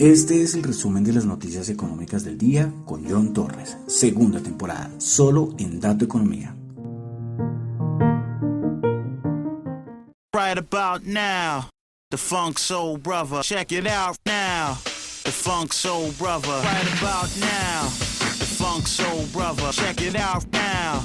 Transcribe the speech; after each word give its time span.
Este 0.00 0.42
es 0.42 0.54
el 0.54 0.64
resumen 0.64 1.04
de 1.04 1.12
las 1.12 1.24
noticias 1.24 1.68
económicas 1.68 2.24
del 2.24 2.36
día 2.36 2.72
con 2.84 3.08
John 3.08 3.32
Torres, 3.32 3.78
segunda 3.86 4.40
temporada, 4.40 4.90
solo 4.98 5.54
en 5.58 5.78
Dato 5.78 6.04
Economía. 6.04 6.56
Right 10.34 10.58
about 10.58 11.06
now, 11.06 11.70
the 12.10 12.18
Funk 12.18 12.58
Soul 12.58 12.98
Brother. 12.98 13.42
Check 13.42 13.70
it 13.70 13.86
out 13.86 14.16
now, 14.26 14.76
the 15.22 15.30
Funk 15.30 15.72
Soul 15.72 16.10
Brother. 16.18 16.60
Right 16.64 17.00
about 17.00 17.30
now, 17.38 17.84
the 18.38 18.44
Funk 18.44 18.88
Soul 18.88 19.26
Brother. 19.32 19.70
Check 19.70 20.02
it 20.02 20.16
out 20.16 20.44
now, 20.52 21.04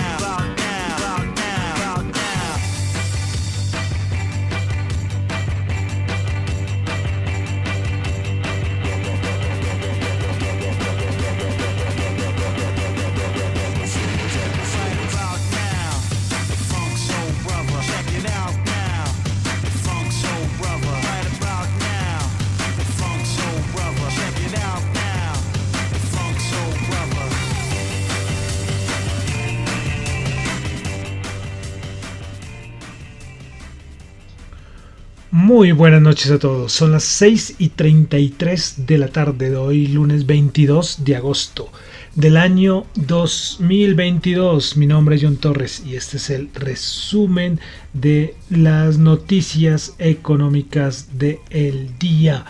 Muy 35.53 35.73
buenas 35.73 36.01
noches 36.01 36.31
a 36.31 36.39
todos. 36.39 36.71
Son 36.71 36.93
las 36.93 37.03
6 37.03 37.55
y 37.57 37.67
33 37.67 38.85
de 38.87 38.97
la 38.97 39.09
tarde 39.09 39.49
de 39.49 39.57
hoy, 39.57 39.85
lunes 39.87 40.25
22 40.25 41.03
de 41.03 41.17
agosto 41.17 41.69
del 42.15 42.37
año 42.37 42.85
2022. 42.95 44.77
Mi 44.77 44.87
nombre 44.87 45.17
es 45.17 45.23
John 45.23 45.35
Torres 45.35 45.83
y 45.85 45.97
este 45.97 46.15
es 46.15 46.29
el 46.29 46.49
resumen 46.53 47.59
de 47.91 48.33
las 48.49 48.97
noticias 48.97 49.93
económicas 49.99 51.19
del 51.19 51.97
día. 51.99 52.45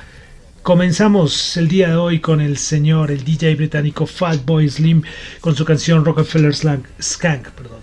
Comenzamos 0.61 1.57
el 1.57 1.69
día 1.69 1.89
de 1.89 1.95
hoy 1.95 2.19
con 2.19 2.39
el 2.39 2.57
señor, 2.57 3.09
el 3.09 3.23
DJ 3.23 3.55
británico 3.55 4.05
Fatboy 4.05 4.69
Slim, 4.69 5.01
con 5.39 5.55
su 5.55 5.65
canción 5.65 6.05
Rockefeller 6.05 6.53
Skank. 6.53 7.49
Perdón. 7.49 7.80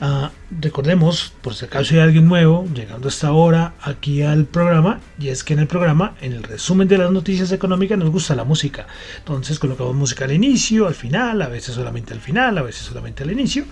Ah, 0.00 0.30
recordemos, 0.60 1.32
por 1.42 1.54
si 1.54 1.64
acaso 1.64 1.94
hay 1.94 2.00
alguien 2.00 2.28
nuevo 2.28 2.68
llegando 2.72 3.08
hasta 3.08 3.26
ahora 3.26 3.74
aquí 3.82 4.22
al 4.22 4.44
programa, 4.44 5.00
y 5.18 5.28
es 5.28 5.42
que 5.42 5.54
en 5.54 5.58
el 5.58 5.66
programa, 5.66 6.14
en 6.20 6.34
el 6.34 6.44
resumen 6.44 6.86
de 6.86 6.98
las 6.98 7.10
noticias 7.10 7.50
económicas, 7.50 7.98
nos 7.98 8.10
gusta 8.10 8.36
la 8.36 8.44
música. 8.44 8.86
Entonces 9.18 9.58
colocamos 9.58 9.96
música 9.96 10.24
al 10.24 10.32
inicio, 10.32 10.86
al 10.86 10.94
final, 10.94 11.42
a 11.42 11.48
veces 11.48 11.74
solamente 11.74 12.14
al 12.14 12.20
final, 12.20 12.58
a 12.58 12.62
veces 12.62 12.82
solamente 12.82 13.24
al 13.24 13.32
inicio. 13.32 13.64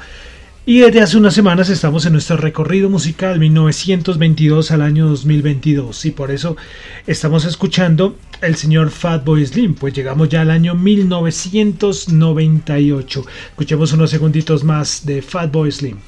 Y 0.68 0.80
desde 0.80 1.00
hace 1.00 1.16
unas 1.16 1.32
semanas 1.32 1.70
estamos 1.70 2.06
en 2.06 2.14
nuestro 2.14 2.38
recorrido 2.38 2.90
musical 2.90 3.38
1922 3.38 4.72
al 4.72 4.82
año 4.82 5.06
2022 5.06 6.06
y 6.06 6.10
por 6.10 6.32
eso 6.32 6.56
estamos 7.06 7.44
escuchando 7.44 8.16
el 8.42 8.56
señor 8.56 8.90
Fatboy 8.90 9.46
Slim, 9.46 9.76
pues 9.76 9.94
llegamos 9.94 10.28
ya 10.28 10.40
al 10.40 10.50
año 10.50 10.74
1998. 10.74 13.26
Escuchemos 13.50 13.92
unos 13.92 14.10
segunditos 14.10 14.64
más 14.64 15.06
de 15.06 15.22
Fatboy 15.22 15.70
Slim. 15.70 15.98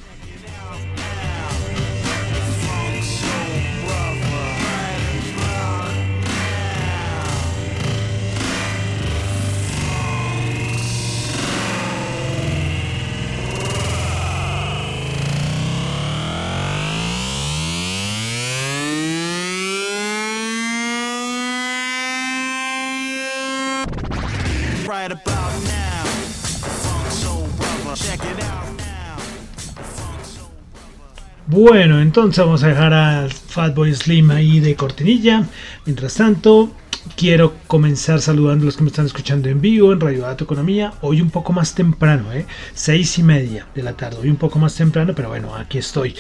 Bueno, 31.51 32.01
entonces 32.03 32.45
vamos 32.45 32.63
a 32.63 32.69
dejar 32.69 32.93
al 32.93 33.33
Fatboy 33.33 33.95
Slim 33.95 34.31
ahí 34.31 34.61
de 34.61 34.77
cortinilla. 34.77 35.45
Mientras 35.87 36.15
tanto, 36.15 36.71
quiero 37.17 37.55
comenzar 37.67 38.21
saludando 38.21 38.65
a 38.65 38.67
los 38.67 38.77
que 38.77 38.83
me 38.83 38.89
están 38.89 39.07
escuchando 39.07 39.49
en 39.49 39.61
vivo 39.63 39.95
en 39.95 40.01
Radio 40.01 40.23
Dato 40.23 40.45
Economía. 40.45 40.93
Hoy 41.01 41.23
un 41.23 41.31
poco 41.31 41.55
más 41.55 41.75
temprano, 41.75 42.31
¿eh? 42.35 42.45
Seis 42.75 43.19
y 43.19 43.23
media 43.23 43.67
de 43.75 43.83
la 43.83 43.95
tarde. 43.95 44.19
Hoy 44.21 44.29
un 44.29 44.37
poco 44.37 44.59
más 44.59 44.75
temprano, 44.75 45.15
pero 45.17 45.31
bueno, 45.31 45.55
aquí 45.55 45.79
estoy. 45.79 46.15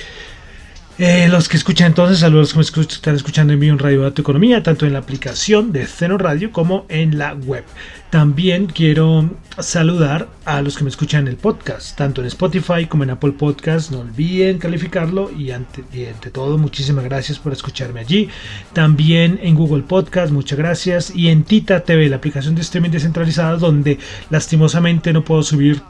Eh, 1.00 1.28
los 1.28 1.48
que 1.48 1.56
escuchan 1.56 1.86
entonces, 1.86 2.18
saludos 2.18 2.54
a 2.54 2.58
los 2.58 2.72
que 2.72 2.80
me 2.80 2.86
están 2.86 3.14
escuchando 3.14 3.52
en 3.52 3.60
vivo 3.60 3.72
en 3.72 3.78
Radio 3.78 4.02
Dato 4.02 4.20
Economía, 4.20 4.64
tanto 4.64 4.84
en 4.84 4.94
la 4.94 4.98
aplicación 4.98 5.70
de 5.70 5.86
Ceno 5.86 6.18
Radio 6.18 6.50
como 6.50 6.86
en 6.88 7.18
la 7.18 7.34
web. 7.34 7.62
También 8.10 8.66
quiero 8.66 9.30
saludar 9.60 10.28
a 10.44 10.60
los 10.60 10.76
que 10.76 10.82
me 10.82 10.90
escuchan 10.90 11.20
en 11.20 11.28
el 11.28 11.36
podcast, 11.36 11.96
tanto 11.96 12.20
en 12.20 12.26
Spotify 12.26 12.86
como 12.88 13.04
en 13.04 13.10
Apple 13.10 13.30
Podcast. 13.30 13.92
No 13.92 14.00
olviden 14.00 14.58
calificarlo 14.58 15.30
y 15.30 15.52
ante, 15.52 15.84
y 15.92 16.06
ante 16.06 16.32
todo, 16.32 16.58
muchísimas 16.58 17.04
gracias 17.04 17.38
por 17.38 17.52
escucharme 17.52 18.00
allí. 18.00 18.28
También 18.72 19.38
en 19.40 19.54
Google 19.54 19.84
Podcast, 19.84 20.32
muchas 20.32 20.58
gracias. 20.58 21.14
Y 21.14 21.28
en 21.28 21.44
Tita 21.44 21.84
TV, 21.84 22.08
la 22.08 22.16
aplicación 22.16 22.56
de 22.56 22.62
streaming 22.62 22.90
descentralizada, 22.90 23.56
donde 23.56 24.00
lastimosamente 24.30 25.12
no 25.12 25.22
puedo 25.22 25.44
subir 25.44 25.80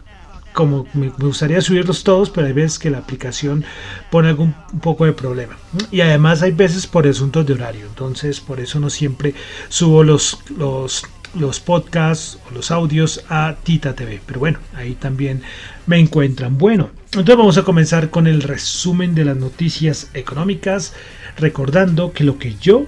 como 0.52 0.86
me 0.94 1.08
gustaría 1.10 1.60
subirlos 1.60 2.04
todos, 2.04 2.30
pero 2.30 2.46
hay 2.46 2.52
veces 2.52 2.78
que 2.78 2.90
la 2.90 2.98
aplicación 2.98 3.64
pone 4.10 4.28
algún 4.28 4.54
un 4.72 4.80
poco 4.80 5.04
de 5.04 5.12
problema. 5.12 5.56
Y 5.90 6.00
además 6.00 6.42
hay 6.42 6.52
veces 6.52 6.86
por 6.86 7.06
asuntos 7.06 7.46
de 7.46 7.54
horario. 7.54 7.86
Entonces, 7.86 8.40
por 8.40 8.60
eso 8.60 8.80
no 8.80 8.90
siempre 8.90 9.34
subo 9.68 10.02
los, 10.02 10.38
los, 10.56 11.04
los 11.34 11.60
podcasts 11.60 12.38
o 12.48 12.54
los 12.54 12.70
audios 12.70 13.24
a 13.28 13.56
Tita 13.62 13.94
TV. 13.94 14.20
Pero 14.26 14.40
bueno, 14.40 14.58
ahí 14.74 14.94
también 14.94 15.42
me 15.86 15.98
encuentran. 15.98 16.58
Bueno, 16.58 16.90
entonces 17.06 17.36
vamos 17.36 17.58
a 17.58 17.62
comenzar 17.62 18.10
con 18.10 18.26
el 18.26 18.42
resumen 18.42 19.14
de 19.14 19.24
las 19.24 19.36
noticias 19.36 20.10
económicas, 20.14 20.94
recordando 21.36 22.12
que 22.12 22.24
lo 22.24 22.38
que 22.38 22.54
yo 22.60 22.86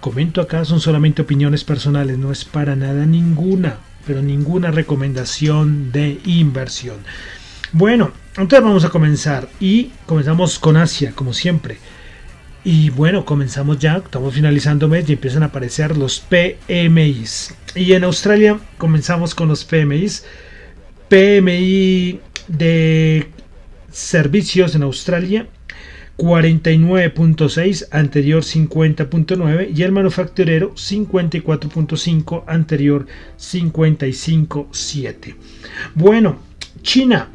comento 0.00 0.40
acá 0.40 0.64
son 0.64 0.80
solamente 0.80 1.22
opiniones 1.22 1.62
personales, 1.62 2.18
no 2.18 2.32
es 2.32 2.44
para 2.44 2.74
nada 2.74 3.06
ninguna, 3.06 3.78
pero 4.06 4.22
ninguna 4.22 4.70
recomendación 4.70 5.92
de 5.92 6.20
inversión. 6.24 6.98
Bueno, 7.72 8.12
entonces 8.36 8.62
vamos 8.62 8.84
a 8.84 8.90
comenzar 8.90 9.48
y 9.60 9.92
comenzamos 10.06 10.58
con 10.58 10.76
Asia, 10.76 11.12
como 11.14 11.32
siempre. 11.32 11.78
Y 12.64 12.90
bueno, 12.90 13.24
comenzamos 13.24 13.78
ya, 13.78 13.96
estamos 13.96 14.34
finalizando 14.34 14.88
mes 14.88 15.08
y 15.08 15.14
empiezan 15.14 15.42
a 15.42 15.46
aparecer 15.46 15.96
los 15.96 16.20
PMIs. 16.20 17.54
Y 17.74 17.92
en 17.94 18.04
Australia 18.04 18.60
comenzamos 18.78 19.34
con 19.34 19.48
los 19.48 19.64
PMIs. 19.64 20.24
PMI 21.08 22.20
de 22.48 23.28
servicios 23.90 24.74
en 24.74 24.82
Australia 24.82 25.46
49.6, 26.18 27.88
anterior 27.90 28.42
50.9 28.42 29.70
y 29.74 29.82
el 29.82 29.92
manufacturero 29.92 30.74
54.5, 30.74 32.44
anterior 32.46 33.06
55.7. 33.38 35.34
Bueno, 35.94 36.38
China. 36.82 37.28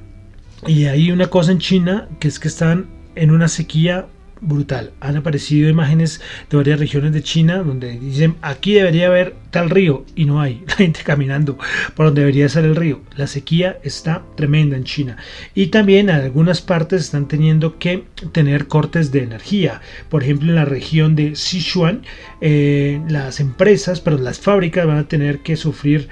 Y 0.65 0.85
hay 0.85 1.12
una 1.12 1.27
cosa 1.27 1.51
en 1.51 1.59
China 1.59 2.07
que 2.19 2.27
es 2.27 2.39
que 2.39 2.47
están 2.47 2.88
en 3.15 3.31
una 3.31 3.47
sequía 3.47 4.07
brutal. 4.41 4.91
Han 4.99 5.17
aparecido 5.17 5.69
imágenes 5.69 6.21
de 6.49 6.57
varias 6.57 6.79
regiones 6.79 7.13
de 7.13 7.23
China 7.23 7.63
donde 7.63 7.99
dicen 7.99 8.35
aquí 8.41 8.73
debería 8.73 9.07
haber 9.07 9.35
tal 9.51 9.69
río 9.69 10.05
y 10.15 10.25
no 10.25 10.41
hay. 10.41 10.63
Gente 10.77 11.01
caminando 11.03 11.57
por 11.95 12.07
donde 12.07 12.21
debería 12.21 12.49
ser 12.49 12.65
el 12.65 12.75
río. 12.75 13.01
La 13.15 13.27
sequía 13.27 13.79
está 13.83 14.23
tremenda 14.35 14.77
en 14.77 14.83
China. 14.83 15.17
Y 15.55 15.67
también 15.67 16.09
algunas 16.09 16.61
partes 16.61 17.01
están 17.01 17.27
teniendo 17.27 17.77
que 17.79 18.05
tener 18.31 18.67
cortes 18.67 19.11
de 19.11 19.23
energía. 19.23 19.81
Por 20.09 20.23
ejemplo, 20.23 20.49
en 20.49 20.55
la 20.55 20.65
región 20.65 21.15
de 21.15 21.35
Sichuan, 21.35 22.03
eh, 22.41 23.01
las 23.09 23.39
empresas, 23.39 24.01
pero 24.01 24.17
las 24.17 24.39
fábricas 24.39 24.85
van 24.85 24.97
a 24.97 25.07
tener 25.07 25.39
que 25.39 25.55
sufrir 25.55 26.09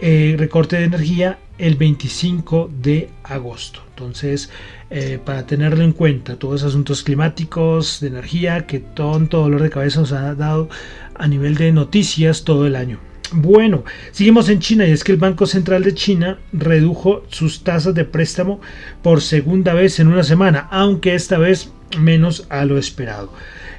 eh, 0.00 0.34
recorte 0.36 0.76
de 0.76 0.84
energía 0.84 1.38
el 1.62 1.76
25 1.76 2.72
de 2.82 3.08
agosto. 3.22 3.80
Entonces, 3.90 4.50
eh, 4.90 5.20
para 5.24 5.46
tenerlo 5.46 5.84
en 5.84 5.92
cuenta, 5.92 6.34
todos 6.36 6.54
los 6.54 6.64
asuntos 6.64 7.04
climáticos, 7.04 8.00
de 8.00 8.08
energía, 8.08 8.66
que 8.66 8.80
todo 8.80 9.20
dolor 9.20 9.62
de 9.62 9.70
cabeza 9.70 10.00
nos 10.00 10.10
ha 10.10 10.34
dado 10.34 10.68
a 11.14 11.28
nivel 11.28 11.54
de 11.54 11.70
noticias 11.70 12.42
todo 12.42 12.66
el 12.66 12.74
año. 12.74 12.98
Bueno, 13.30 13.84
seguimos 14.10 14.48
en 14.48 14.58
China 14.58 14.88
y 14.88 14.90
es 14.90 15.04
que 15.04 15.12
el 15.12 15.18
Banco 15.18 15.46
Central 15.46 15.84
de 15.84 15.94
China 15.94 16.38
redujo 16.52 17.22
sus 17.28 17.62
tasas 17.62 17.94
de 17.94 18.04
préstamo 18.04 18.60
por 19.00 19.20
segunda 19.20 19.72
vez 19.72 20.00
en 20.00 20.08
una 20.08 20.24
semana, 20.24 20.66
aunque 20.72 21.14
esta 21.14 21.38
vez 21.38 21.70
menos 21.96 22.44
a 22.50 22.64
lo 22.64 22.76
esperado. 22.76 23.32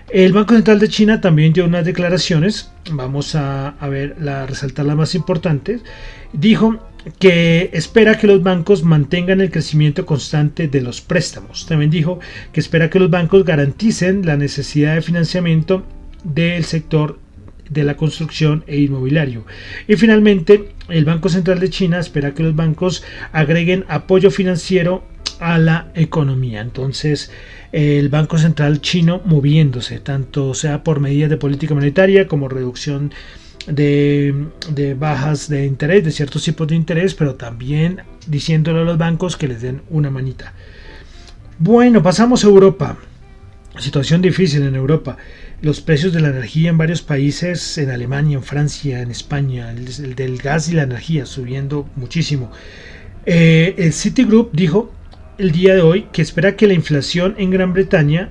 El 0.08 0.32
Banco 0.32 0.54
Central 0.54 0.80
de 0.80 0.88
China 0.88 1.20
también 1.20 1.52
dio 1.52 1.66
unas 1.66 1.84
declaraciones, 1.84 2.72
vamos 2.90 3.36
a, 3.36 3.76
ver, 3.90 4.16
la, 4.22 4.46
resaltar 4.46 4.86
las 4.86 4.96
más 4.96 5.16
importantes. 5.16 5.82
Dijo 6.32 6.80
que 7.20 7.70
espera 7.74 8.18
que 8.18 8.28
los 8.28 8.42
bancos 8.44 8.84
mantengan 8.84 9.42
el 9.42 9.52
crecimiento 9.52 10.06
constante 10.06 10.68
de 10.68 10.82
los 10.82 11.02
préstamos. 11.02 11.66
También 11.66 11.92
dijo 11.92 12.20
que 12.52 12.60
espera 12.60 12.90
que 12.90 13.00
los 13.00 13.10
bancos 13.10 13.44
garanticen 13.44 14.26
la 14.26 14.38
necesidad 14.38 14.96
de 14.96 15.02
financiamiento 15.02 15.84
del 16.24 16.64
sector 16.64 17.20
de 17.70 17.84
la 17.84 17.98
construcción 17.98 18.64
e 18.68 18.78
inmobiliario. 18.78 19.46
Y 19.88 19.96
finalmente, 19.96 20.74
el 20.90 21.06
Banco 21.06 21.30
Central 21.30 21.60
de 21.60 21.70
China 21.70 22.00
espera 22.00 22.34
que 22.34 22.44
los 22.44 22.56
bancos 22.56 23.04
agreguen 23.32 23.86
apoyo 23.88 24.32
financiero 24.32 25.04
a 25.40 25.58
la 25.58 25.92
economía. 25.96 26.62
Entonces, 26.62 27.32
el 27.72 28.10
Banco 28.10 28.38
Central 28.38 28.82
chino 28.82 29.22
moviéndose, 29.26 30.00
tanto 30.00 30.54
sea 30.54 30.84
por 30.84 31.00
medidas 31.00 31.30
de 31.30 31.38
política 31.38 31.74
monetaria 31.74 32.28
como 32.28 32.48
reducción 32.48 33.12
de, 33.12 33.43
de, 33.68 34.96
bajas 34.98 35.50
de 35.50 35.66
interés, 35.66 36.04
de 36.04 36.12
ciertos 36.12 36.44
tipos 36.44 36.68
de 36.68 36.76
interés, 36.76 37.14
pero 37.14 37.36
también 37.36 38.02
diciéndole 38.28 38.82
a 38.82 38.84
los 38.84 38.98
bancos 38.98 39.38
que 39.38 39.48
les 39.48 39.62
den 39.62 39.82
una 39.90 40.10
manita. 40.10 40.54
Bueno, 41.60 42.02
pasamos 42.02 42.44
a 42.44 42.48
Europa. 42.48 42.98
Situación 43.80 44.22
difícil 44.22 44.64
en 44.64 44.76
Europa 44.76 45.18
los 45.64 45.80
precios 45.80 46.12
de 46.12 46.20
la 46.20 46.28
energía 46.28 46.70
en 46.70 46.78
varios 46.78 47.02
países, 47.02 47.78
en 47.78 47.90
Alemania, 47.90 48.36
en 48.36 48.44
Francia, 48.44 49.00
en 49.00 49.10
España, 49.10 49.72
el, 49.72 50.14
del 50.14 50.38
gas 50.38 50.68
y 50.68 50.74
la 50.74 50.84
energía 50.84 51.26
subiendo 51.26 51.90
muchísimo. 51.96 52.52
Eh, 53.26 53.74
el 53.78 53.94
Citigroup 53.94 54.50
dijo 54.52 54.92
el 55.38 55.54
día 55.54 55.74
de 55.74 55.82
hoy 55.82 56.08
que 56.12 56.22
espera 56.22 56.58
que 56.58 56.68
la 56.68 56.74
inflación 56.74 57.36
en 57.38 57.50
Gran 57.50 57.72
Bretaña 57.72 58.30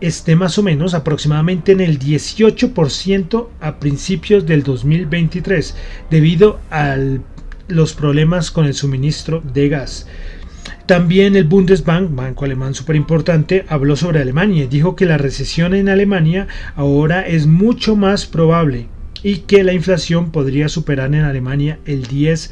esté 0.00 0.36
más 0.36 0.58
o 0.58 0.62
menos 0.62 0.94
aproximadamente 0.94 1.72
en 1.72 1.80
el 1.80 1.98
18% 1.98 3.48
a 3.60 3.78
principios 3.78 4.46
del 4.46 4.62
2023 4.62 5.74
debido 6.10 6.60
a 6.70 6.96
los 7.68 7.94
problemas 7.94 8.50
con 8.50 8.66
el 8.66 8.74
suministro 8.74 9.42
de 9.52 9.68
gas. 9.68 10.06
También 10.86 11.34
el 11.34 11.44
Bundesbank, 11.44 12.14
banco 12.14 12.44
alemán 12.44 12.74
súper 12.74 12.96
importante, 12.96 13.64
habló 13.68 13.96
sobre 13.96 14.20
Alemania 14.20 14.64
y 14.64 14.68
dijo 14.68 14.96
que 14.96 15.06
la 15.06 15.16
recesión 15.16 15.74
en 15.74 15.88
Alemania 15.88 16.46
ahora 16.76 17.26
es 17.26 17.46
mucho 17.46 17.96
más 17.96 18.26
probable 18.26 18.88
y 19.22 19.38
que 19.38 19.64
la 19.64 19.72
inflación 19.72 20.30
podría 20.30 20.68
superar 20.68 21.14
en 21.14 21.22
Alemania 21.22 21.78
el 21.86 22.06
10%. 22.06 22.50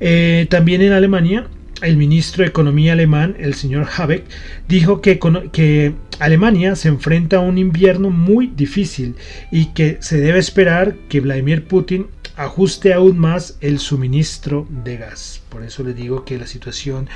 Eh, 0.00 0.46
también 0.50 0.82
en 0.82 0.92
Alemania, 0.92 1.46
el 1.82 1.96
ministro 1.96 2.42
de 2.42 2.48
Economía 2.48 2.92
alemán, 2.92 3.36
el 3.38 3.54
señor 3.54 3.86
Habeck, 3.96 4.24
dijo 4.68 5.00
que, 5.00 5.18
que 5.52 5.94
Alemania 6.18 6.76
se 6.76 6.88
enfrenta 6.88 7.36
a 7.36 7.40
un 7.40 7.58
invierno 7.58 8.10
muy 8.10 8.46
difícil 8.48 9.14
y 9.50 9.66
que 9.66 9.98
se 10.00 10.18
debe 10.18 10.38
esperar 10.38 10.96
que 11.08 11.20
Vladimir 11.20 11.64
Putin 11.64 12.06
ajuste 12.36 12.92
aún 12.92 13.18
más 13.18 13.56
el 13.60 13.78
suministro 13.78 14.66
de 14.84 14.98
gas. 14.98 15.42
Por 15.48 15.62
eso 15.62 15.82
les 15.82 15.96
digo 15.96 16.24
que 16.24 16.38
la 16.38 16.46
situación 16.46 17.08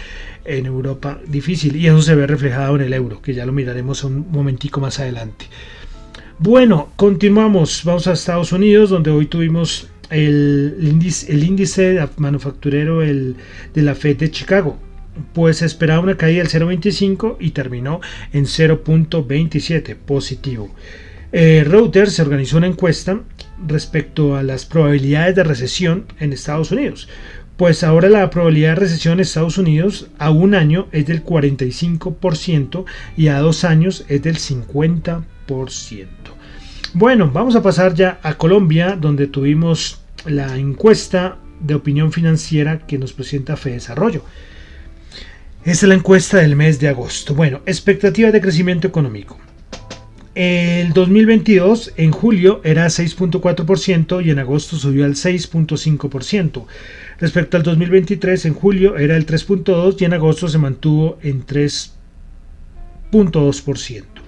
en 0.45 0.67
Europa 0.67 1.21
difícil 1.27 1.77
y 1.77 1.87
eso 1.87 2.01
se 2.03 2.15
ve 2.15 2.27
reflejado 2.27 2.77
en 2.77 2.83
el 2.83 2.93
euro, 2.95 3.21
que 3.21 3.35
ya 3.35 3.47
lo 3.47 3.53
miraremos 3.53 4.03
un 4.05 4.31
momentico 4.31 4.81
más 4.81 4.99
adelante. 4.99 5.47
Bueno, 6.39 6.91
continuamos, 6.97 7.83
vamos 7.85 8.07
a 8.07 8.13
Estados 8.13 8.53
Unidos, 8.53 8.89
donde 8.89 9.11
hoy 9.11 9.27
tuvimos 9.27 9.89
el 10.11 10.77
índice, 10.81 11.33
el 11.33 11.45
índice 11.45 11.99
manufacturero 12.17 13.03
el, 13.03 13.37
de 13.75 13.83
la 13.83 13.95
Fed 13.95 14.17
de 14.17 14.31
Chicago. 14.31 14.79
Pues 15.33 15.63
esperaba 15.63 16.01
una 16.01 16.17
caída 16.17 16.43
del 16.43 16.51
0.25 16.51 17.37
y 17.41 17.51
terminó 17.51 18.01
en 18.33 18.45
0.27 18.45 19.97
positivo. 19.97 20.71
Eh, 21.33 21.65
Reuters 21.65 22.15
se 22.15 22.23
organizó 22.23 22.57
una 22.57 22.67
encuesta 22.67 23.21
respecto 23.67 24.37
a 24.37 24.43
las 24.43 24.67
probabilidades 24.67 25.37
de 25.37 25.45
recesión 25.45 26.07
en 26.19 26.33
Estados 26.33 26.73
Unidos. 26.73 27.09
Pues 27.57 27.85
ahora 27.85 28.09
la 28.09 28.31
probabilidad 28.31 28.71
de 28.71 28.81
recesión 28.81 29.15
en 29.15 29.21
Estados 29.21 29.59
Unidos 29.59 30.09
a 30.19 30.31
un 30.31 30.55
año 30.55 30.89
es 30.93 31.07
del 31.07 31.25
45% 31.25 32.85
y 33.17 33.29
a 33.29 33.39
dos 33.39 33.65
años 33.65 34.05
es 34.09 34.23
del 34.23 34.39
50%. 34.39 35.25
Bueno, 36.95 37.31
vamos 37.33 37.55
a 37.55 37.63
pasar 37.63 37.95
ya 37.95 38.19
a 38.23 38.35
Colombia, 38.35 38.97
donde 39.01 39.29
tuvimos 39.29 40.00
la 40.27 40.57
encuesta 40.57 41.39
de 41.61 41.75
opinión 41.75 42.13
financiera 42.13 42.87
que 42.87 42.99
nos 42.99 43.13
presenta 43.13 43.57
Fede 43.57 43.75
Desarrollo. 43.75 44.25
Esta 45.65 45.87
es 45.87 45.89
la 45.89 45.95
encuesta 45.95 46.39
del 46.39 46.57
mes 46.57 46.81
de 46.81 46.89
agosto. 46.89 47.35
Bueno, 47.35 47.61
expectativa 47.67 48.31
de 48.31 48.41
crecimiento 48.41 48.89
económico. 48.89 49.39
El 50.35 50.93
2022 50.93 51.93
en 51.97 52.13
julio 52.13 52.61
era 52.65 52.87
6.4% 52.87 54.25
y 54.25 54.31
en 54.31 54.39
agosto 54.39 54.77
subió 54.77 55.05
al 55.05 55.17
6.5%. 55.17 56.67
Respecto 57.19 57.57
al 57.57 57.63
2023 57.63 58.47
en 58.47 58.55
julio 58.55 58.97
era 58.97 59.17
el 59.17 59.27
3.2 59.27 59.97
y 60.01 60.05
en 60.05 60.15
agosto 60.15 60.49
se 60.49 60.59
mantuvo 60.59 61.19
en 61.21 61.45
3.2%. 61.45 64.20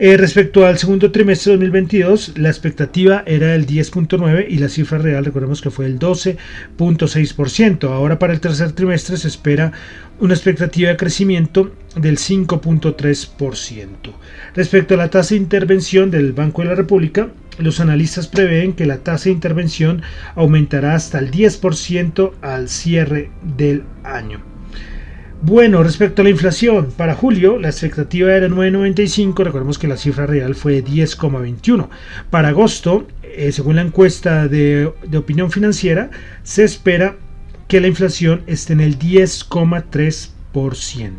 Eh, 0.00 0.16
respecto 0.16 0.64
al 0.64 0.78
segundo 0.78 1.10
trimestre 1.10 1.50
de 1.50 1.56
2022, 1.56 2.38
la 2.38 2.50
expectativa 2.50 3.24
era 3.26 3.56
el 3.56 3.66
10.9 3.66 4.46
y 4.48 4.58
la 4.58 4.68
cifra 4.68 4.98
real, 4.98 5.24
recordemos 5.24 5.60
que 5.60 5.72
fue 5.72 5.86
el 5.86 5.98
12.6%. 5.98 7.90
Ahora 7.90 8.16
para 8.20 8.32
el 8.32 8.38
tercer 8.38 8.70
trimestre 8.70 9.16
se 9.16 9.26
espera 9.26 9.72
una 10.20 10.34
expectativa 10.34 10.90
de 10.90 10.96
crecimiento 10.96 11.72
del 11.96 12.16
5.3%. 12.16 13.88
Respecto 14.54 14.94
a 14.94 14.98
la 14.98 15.10
tasa 15.10 15.30
de 15.30 15.40
intervención 15.40 16.12
del 16.12 16.32
Banco 16.32 16.62
de 16.62 16.68
la 16.68 16.76
República, 16.76 17.30
los 17.58 17.80
analistas 17.80 18.28
prevén 18.28 18.74
que 18.74 18.86
la 18.86 18.98
tasa 18.98 19.24
de 19.24 19.32
intervención 19.32 20.02
aumentará 20.36 20.94
hasta 20.94 21.18
el 21.18 21.32
10% 21.32 22.34
al 22.40 22.68
cierre 22.68 23.32
del 23.42 23.82
año. 24.04 24.57
Bueno, 25.40 25.84
respecto 25.84 26.22
a 26.22 26.24
la 26.24 26.30
inflación, 26.30 26.88
para 26.96 27.14
julio 27.14 27.60
la 27.60 27.68
expectativa 27.68 28.34
era 28.34 28.48
9,95, 28.48 29.44
recordemos 29.44 29.78
que 29.78 29.86
la 29.86 29.96
cifra 29.96 30.26
real 30.26 30.56
fue 30.56 30.84
10,21. 30.84 31.88
Para 32.28 32.48
agosto, 32.48 33.06
eh, 33.22 33.52
según 33.52 33.76
la 33.76 33.82
encuesta 33.82 34.48
de, 34.48 34.92
de 35.06 35.18
opinión 35.18 35.52
financiera, 35.52 36.10
se 36.42 36.64
espera 36.64 37.14
que 37.68 37.80
la 37.80 37.86
inflación 37.86 38.42
esté 38.48 38.72
en 38.72 38.80
el 38.80 38.98
10,3%. 38.98 41.12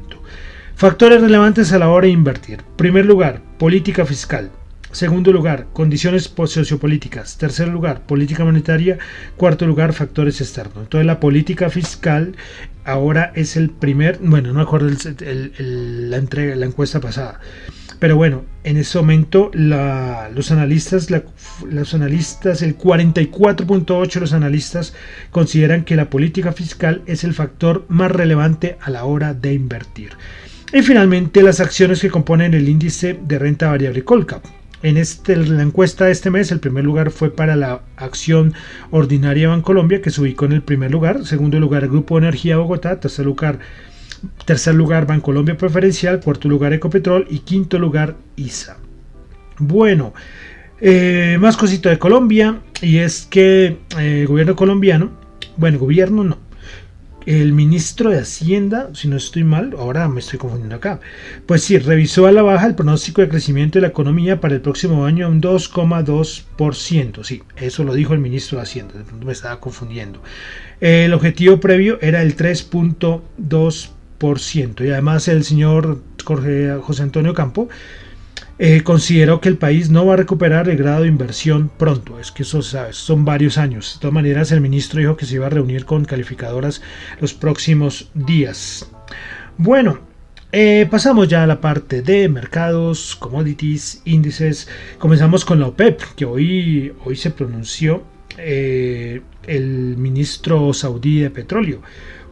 Factores 0.76 1.22
relevantes 1.22 1.72
a 1.72 1.80
la 1.80 1.88
hora 1.88 2.08
de 2.08 2.12
invertir. 2.12 2.62
Primer 2.76 3.06
lugar, 3.06 3.42
política 3.58 4.06
fiscal. 4.06 4.52
Segundo 4.91 5.31
lugar, 5.31 5.67
condiciones 5.72 6.34
sociopolíticas. 6.46 7.38
Tercer 7.38 7.67
lugar, 7.67 8.08
política 8.08 8.43
monetaria. 8.43 8.98
Cuarto 9.38 9.67
lugar, 9.67 9.93
factores 9.93 10.41
externos. 10.41 10.84
Entonces 10.84 11.05
la 11.05 11.19
política 11.19 11.69
fiscal 11.69 12.36
ahora 12.86 13.31
es 13.36 13.55
el 13.55 13.69
primer, 13.69 14.17
bueno, 14.19 14.51
no 14.51 14.62
acuerdo 14.62 14.89
la 14.89 16.17
entrega, 16.17 16.55
la 16.55 16.65
encuesta 16.65 17.00
pasada. 17.00 17.39
Pero 18.00 18.15
bueno, 18.15 18.46
en 18.63 18.77
ese 18.77 18.98
momento 18.98 19.51
los 19.53 20.51
analistas, 20.51 21.10
los 21.69 21.93
analistas, 21.93 22.62
el 22.62 22.77
44.8 22.77 24.13
de 24.13 24.19
los 24.22 24.34
analistas 24.34 24.93
consideran 25.31 25.84
que 25.84 25.98
la 25.98 26.10
política 26.10 26.51
fiscal 26.53 27.03
es 27.05 27.24
el 27.24 27.34
factor 27.34 27.86
más 27.89 28.10
relevante 28.10 28.77
a 28.81 28.89
la 28.89 29.03
hora 29.03 29.34
de 29.34 29.53
invertir. 29.53 30.13
Y 30.74 30.81
finalmente 30.81 31.43
las 31.43 31.60
acciones 31.60 32.00
que 32.01 32.10
componen 32.10 32.53
el 32.53 32.69
índice 32.69 33.19
de 33.22 33.38
renta 33.38 33.69
variable 33.69 34.03
Colcap. 34.03 34.59
En 34.82 34.96
este, 34.96 35.36
la 35.36 35.62
encuesta 35.62 36.06
de 36.06 36.12
este 36.12 36.30
mes, 36.30 36.52
el 36.52 36.62
primer 36.62 36.86
lugar 36.86 37.12
fue 37.12 37.32
para 37.32 37.58
la 37.58 37.82
acción 37.98 38.54
ordinaria 38.92 39.50
Bancolombia, 39.50 40.02
que 40.02 40.10
se 40.10 40.22
ubicó 40.22 40.46
en 40.46 40.54
el 40.54 40.62
primer 40.62 40.92
lugar. 40.92 41.26
Segundo 41.26 41.60
lugar, 41.60 41.88
Grupo 41.90 42.18
Energía 42.18 42.58
Bogotá. 42.58 43.00
Tercer 43.00 43.26
lugar, 43.26 43.60
tercer 44.46 44.76
lugar 44.76 45.06
Bancolombia 45.06 45.58
Preferencial. 45.58 46.22
Cuarto 46.22 46.48
lugar, 46.48 46.72
Ecopetrol. 46.72 47.28
Y 47.30 47.40
quinto 47.40 47.78
lugar, 47.78 48.16
ISA. 48.38 48.78
Bueno, 49.58 50.14
eh, 50.80 51.38
más 51.42 51.58
cosito 51.58 51.90
de 51.90 52.00
Colombia. 52.00 52.62
Y 52.82 53.00
es 53.00 53.28
que 53.30 53.80
el 53.98 54.00
eh, 54.00 54.26
gobierno 54.26 54.56
colombiano, 54.56 55.12
bueno, 55.58 55.78
gobierno 55.78 56.24
no, 56.24 56.38
el 57.30 57.54
ministro 57.54 58.10
de 58.10 58.18
Hacienda, 58.18 58.90
si 58.94 59.08
no 59.08 59.16
estoy 59.16 59.44
mal, 59.44 59.76
ahora 59.78 60.10
me 60.10 60.20
estoy 60.20 60.40
confundiendo 60.40 60.78
acá, 60.78 61.00
pues 61.46 61.64
sí, 61.64 61.78
revisó 61.78 62.26
a 62.26 62.32
la 62.32 62.42
baja 62.42 62.66
el 62.66 62.74
pronóstico 62.74 63.22
de 63.22 63.30
crecimiento 63.30 63.78
de 63.78 63.84
la 63.84 63.90
economía 63.90 64.42
para 64.42 64.56
el 64.56 64.62
próximo 64.62 65.06
año 65.06 65.28
a 65.28 65.30
un 65.30 65.40
2,2%. 65.40 67.24
Sí, 67.24 67.44
eso 67.56 67.84
lo 67.84 67.94
dijo 67.94 68.16
el 68.16 68.20
ministro 68.20 68.58
de 68.58 68.64
Hacienda, 68.64 68.96
de 68.96 69.04
pronto 69.04 69.28
me 69.28 69.34
estaba 69.34 69.60
confundiendo. 69.60 70.24
El 70.80 71.14
objetivo 71.14 71.60
previo 71.60 72.00
era 72.02 72.24
el 72.24 72.36
3.2%. 72.36 74.86
Y 74.86 74.90
además 74.90 75.28
el 75.28 75.44
señor 75.44 76.02
José 76.26 77.04
Antonio 77.04 77.36
Campo 77.36 77.70
eh, 78.62 78.84
consideró 78.84 79.39
que 79.39 79.48
el 79.48 79.58
país 79.58 79.89
no 79.89 80.06
va 80.06 80.16
a 80.16 80.18
recuperar 80.18 80.68
el 80.68 80.75
grado 80.75 81.04
de 81.04 81.08
inversión 81.08 81.72
pronto. 81.78 82.20
Es 82.20 82.30
que 82.30 82.44
eso 82.44 82.62
¿sabes? 82.62 82.98
son 82.98 83.24
varios 83.24 83.58
años. 83.58 83.94
De 83.94 84.01
todas 84.01 84.13
maneras, 84.13 84.51
el 84.51 84.60
ministro 84.60 85.00
dijo 85.00 85.16
que 85.16 85.25
se 85.25 85.36
iba 85.36 85.48
a 85.48 85.50
reunir 85.50 85.86
con 85.86 86.04
calificadoras 86.04 86.82
los 87.22 87.34
próximos 87.34 88.12
días. 88.13 88.92
Bueno, 89.58 90.01
eh, 90.51 90.86
pasamos 90.92 91.30
ya 91.30 91.44
a 91.44 91.48
la 91.48 91.62
parte 91.62 92.01
de 92.01 92.28
mercados, 92.28 93.16
commodities, 93.16 94.01
índices. 94.04 94.68
Comenzamos 94.98 95.46
con 95.46 95.62
la 95.62 95.68
OPEP, 95.68 96.01
que 96.18 96.25
hoy, 96.25 96.94
hoy 97.06 97.16
se 97.16 97.32
pronunció 97.32 98.04
eh, 98.38 99.22
el 99.48 99.96
ministro 99.96 100.74
saudí 100.74 101.22
de 101.22 101.30
petróleo. 101.30 101.82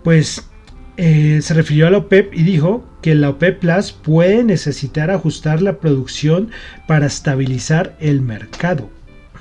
Pues 0.03 0.49
se 0.97 1.53
refirió 1.53 1.85
a 1.85 1.91
la 1.91 1.99
OPEP 1.99 2.33
y 2.33 2.41
dijo 2.41 2.83
que 3.07 3.15
la 3.15 3.29
OPEP 3.29 3.59
Plus 3.59 3.93
puede 3.93 4.43
necesitar 4.43 5.11
ajustar 5.11 5.61
la 5.61 5.79
producción 5.79 6.51
para 6.87 7.05
estabilizar 7.05 7.95
el 8.01 8.19
mercado. 8.19 8.89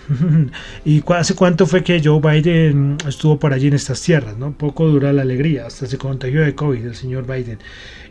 ¿Y 0.85 1.03
hace 1.13 1.35
cuánto 1.35 1.67
fue 1.67 1.83
que 1.83 2.01
Joe 2.01 2.21
Biden 2.21 2.97
estuvo 3.09 3.41
por 3.41 3.53
allí 3.53 3.67
en 3.67 3.75
estas 3.75 4.01
tierras? 4.01 4.39
¿no? 4.39 4.57
Poco 4.57 4.87
dura 4.87 5.13
la 5.13 5.23
alegría, 5.23 5.67
hasta 5.67 5.87
se 5.87 5.99
contagió 5.99 6.43
de 6.43 6.55
COVID 6.55 6.87
el 6.87 6.95
señor 6.95 7.27
Biden. 7.27 7.59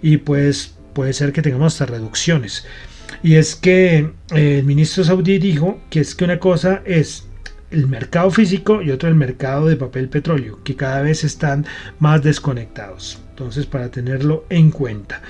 Y 0.02 0.18
pues 0.18 0.76
puede 0.92 1.14
ser 1.14 1.32
que 1.32 1.42
tengamos 1.42 1.72
hasta 1.72 1.86
reducciones. 1.86 2.68
Y 3.24 3.36
es 3.36 3.56
que 3.56 4.12
eh, 4.34 4.60
el 4.60 4.66
ministro 4.66 5.06
saudí 5.06 5.38
dijo 5.38 5.80
que 5.90 6.02
es 6.02 6.16
que 6.16 6.26
una 6.26 6.38
cosa 6.38 6.82
es 6.84 7.30
el 7.72 7.88
mercado 7.88 8.30
físico 8.30 8.82
y 8.82 8.92
otro 8.92 9.08
el 9.08 9.16
mercado 9.16 9.68
de 9.68 9.78
papel 9.78 10.10
petróleo, 10.10 10.60
que 10.66 10.76
cada 10.76 11.02
vez 11.02 11.24
están 11.24 11.66
más 12.00 12.24
desconectados. 12.24 13.22
Entonces, 13.36 13.66
para 13.66 13.92
tenerlo 13.92 14.46
en 14.48 14.72
cuenta. 14.72 15.22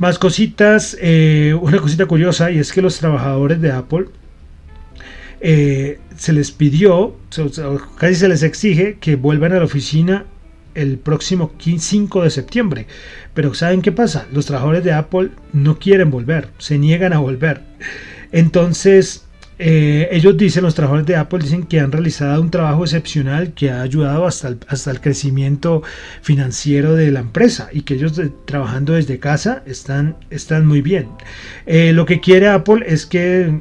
Más 0.00 0.18
cositas, 0.18 0.96
eh, 1.00 1.56
una 1.60 1.78
cosita 1.78 2.04
curiosa, 2.06 2.50
y 2.50 2.58
es 2.58 2.72
que 2.72 2.82
los 2.82 2.98
trabajadores 2.98 3.60
de 3.60 3.70
Apple 3.70 4.06
eh, 5.40 6.00
se 6.16 6.32
les 6.32 6.50
pidió, 6.50 7.14
casi 7.96 8.16
se 8.16 8.26
les 8.26 8.42
exige 8.42 8.98
que 9.00 9.14
vuelvan 9.14 9.52
a 9.52 9.58
la 9.58 9.66
oficina 9.66 10.26
el 10.74 10.98
próximo 10.98 11.52
5 11.60 12.24
de 12.24 12.30
septiembre. 12.30 12.86
Pero 13.34 13.54
¿saben 13.54 13.82
qué 13.82 13.92
pasa? 13.92 14.26
Los 14.32 14.46
trabajadores 14.46 14.82
de 14.82 14.92
Apple 14.92 15.30
no 15.52 15.78
quieren 15.78 16.10
volver, 16.10 16.48
se 16.58 16.76
niegan 16.76 17.12
a 17.12 17.20
volver. 17.20 17.62
Entonces, 18.32 19.23
eh, 19.58 20.08
ellos 20.10 20.36
dicen, 20.36 20.64
los 20.64 20.74
trabajadores 20.74 21.06
de 21.06 21.16
Apple 21.16 21.38
dicen 21.40 21.64
que 21.64 21.80
han 21.80 21.92
realizado 21.92 22.40
un 22.40 22.50
trabajo 22.50 22.84
excepcional 22.84 23.54
que 23.54 23.70
ha 23.70 23.82
ayudado 23.82 24.26
hasta 24.26 24.48
el, 24.48 24.58
hasta 24.68 24.90
el 24.90 25.00
crecimiento 25.00 25.82
financiero 26.22 26.94
de 26.94 27.10
la 27.10 27.20
empresa 27.20 27.68
y 27.72 27.82
que 27.82 27.94
ellos 27.94 28.20
trabajando 28.46 28.94
desde 28.94 29.18
casa 29.18 29.62
están, 29.66 30.16
están 30.30 30.66
muy 30.66 30.82
bien. 30.82 31.08
Eh, 31.66 31.92
lo 31.92 32.04
que 32.04 32.20
quiere 32.20 32.48
Apple 32.48 32.84
es 32.86 33.06
que 33.06 33.60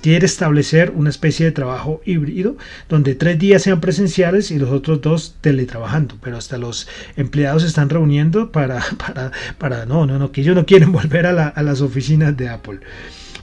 quiere 0.00 0.26
establecer 0.26 0.90
una 0.96 1.10
especie 1.10 1.46
de 1.46 1.52
trabajo 1.52 2.00
híbrido 2.04 2.56
donde 2.88 3.14
tres 3.14 3.38
días 3.38 3.62
sean 3.62 3.80
presenciales 3.80 4.50
y 4.50 4.58
los 4.58 4.70
otros 4.70 5.00
dos 5.00 5.36
teletrabajando 5.40 6.16
pero 6.20 6.36
hasta 6.38 6.58
los 6.58 6.88
empleados 7.16 7.62
se 7.62 7.68
están 7.68 7.88
reuniendo 7.88 8.50
para 8.50 8.80
para, 8.98 9.30
para 9.58 9.86
no 9.86 10.06
no 10.06 10.18
no 10.18 10.32
que 10.32 10.40
ellos 10.40 10.56
no 10.56 10.66
quieren 10.66 10.90
volver 11.00 11.26
a 11.26 11.62
las 11.62 11.80
oficinas 11.82 12.36
de 12.36 12.48
Apple 12.48 12.80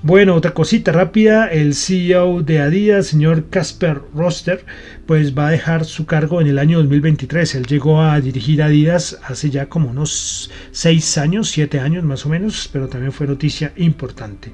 bueno, 0.01 0.33
otra 0.35 0.53
cosita 0.53 0.93
rápida, 0.93 1.47
el 1.47 1.75
CEO 1.75 2.41
de 2.41 2.59
Adidas, 2.59 3.07
señor 3.07 3.49
Casper 3.49 3.99
Roster, 4.15 4.65
pues 5.05 5.37
va 5.37 5.47
a 5.47 5.51
dejar 5.51 5.83
su 5.83 6.05
cargo 6.05 6.39
en 6.39 6.47
el 6.47 6.57
año 6.57 6.77
2023. 6.77 7.55
Él 7.55 7.65
llegó 7.65 8.01
a 8.01 8.21
dirigir 8.21 8.63
Adidas 8.63 9.19
hace 9.25 9.49
ya 9.49 9.67
como 9.67 9.89
unos 9.89 10.49
6 10.71 11.17
años, 11.17 11.49
7 11.49 11.81
años 11.81 12.05
más 12.05 12.25
o 12.25 12.29
menos, 12.29 12.69
pero 12.71 12.87
también 12.87 13.11
fue 13.11 13.27
noticia 13.27 13.73
importante. 13.75 14.51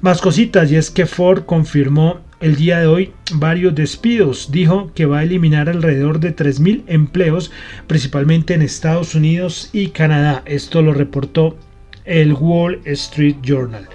Más 0.00 0.22
cositas, 0.22 0.72
y 0.72 0.76
es 0.76 0.90
que 0.90 1.04
Ford 1.04 1.44
confirmó 1.44 2.20
el 2.40 2.56
día 2.56 2.80
de 2.80 2.86
hoy 2.86 3.12
varios 3.34 3.74
despidos. 3.74 4.50
Dijo 4.50 4.92
que 4.94 5.04
va 5.04 5.18
a 5.18 5.24
eliminar 5.24 5.68
alrededor 5.68 6.20
de 6.20 6.34
3.000 6.34 6.84
empleos, 6.86 7.50
principalmente 7.86 8.54
en 8.54 8.62
Estados 8.62 9.14
Unidos 9.14 9.68
y 9.74 9.88
Canadá. 9.88 10.42
Esto 10.46 10.80
lo 10.80 10.94
reportó 10.94 11.58
el 12.06 12.32
Wall 12.32 12.80
Street 12.86 13.36
Journal. 13.42 13.86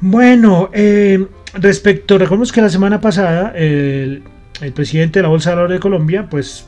Bueno, 0.00 0.70
eh, 0.74 1.26
respecto, 1.54 2.18
recordemos 2.18 2.52
que 2.52 2.60
la 2.60 2.68
semana 2.68 3.00
pasada 3.00 3.52
el, 3.56 4.22
presidente 4.72 5.18
de 5.18 5.24
la 5.24 5.28
Bolsa 5.28 5.50
de 5.50 5.56
Valores 5.56 5.76
de 5.76 5.80
Colombia, 5.80 6.28
pues 6.30 6.66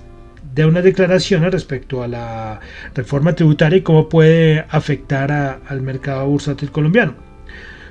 de 0.53 0.67
unas 0.67 0.83
declaraciones 0.83 1.53
respecto 1.53 2.03
a 2.03 2.09
la 2.09 2.61
reforma 2.93 3.35
tributaria 3.35 3.79
y 3.79 3.83
cómo 3.83 4.09
puede 4.09 4.65
afectar 4.69 5.31
al 5.65 5.81
mercado 5.81 6.27
bursátil 6.27 6.73
colombiano. 6.73 7.15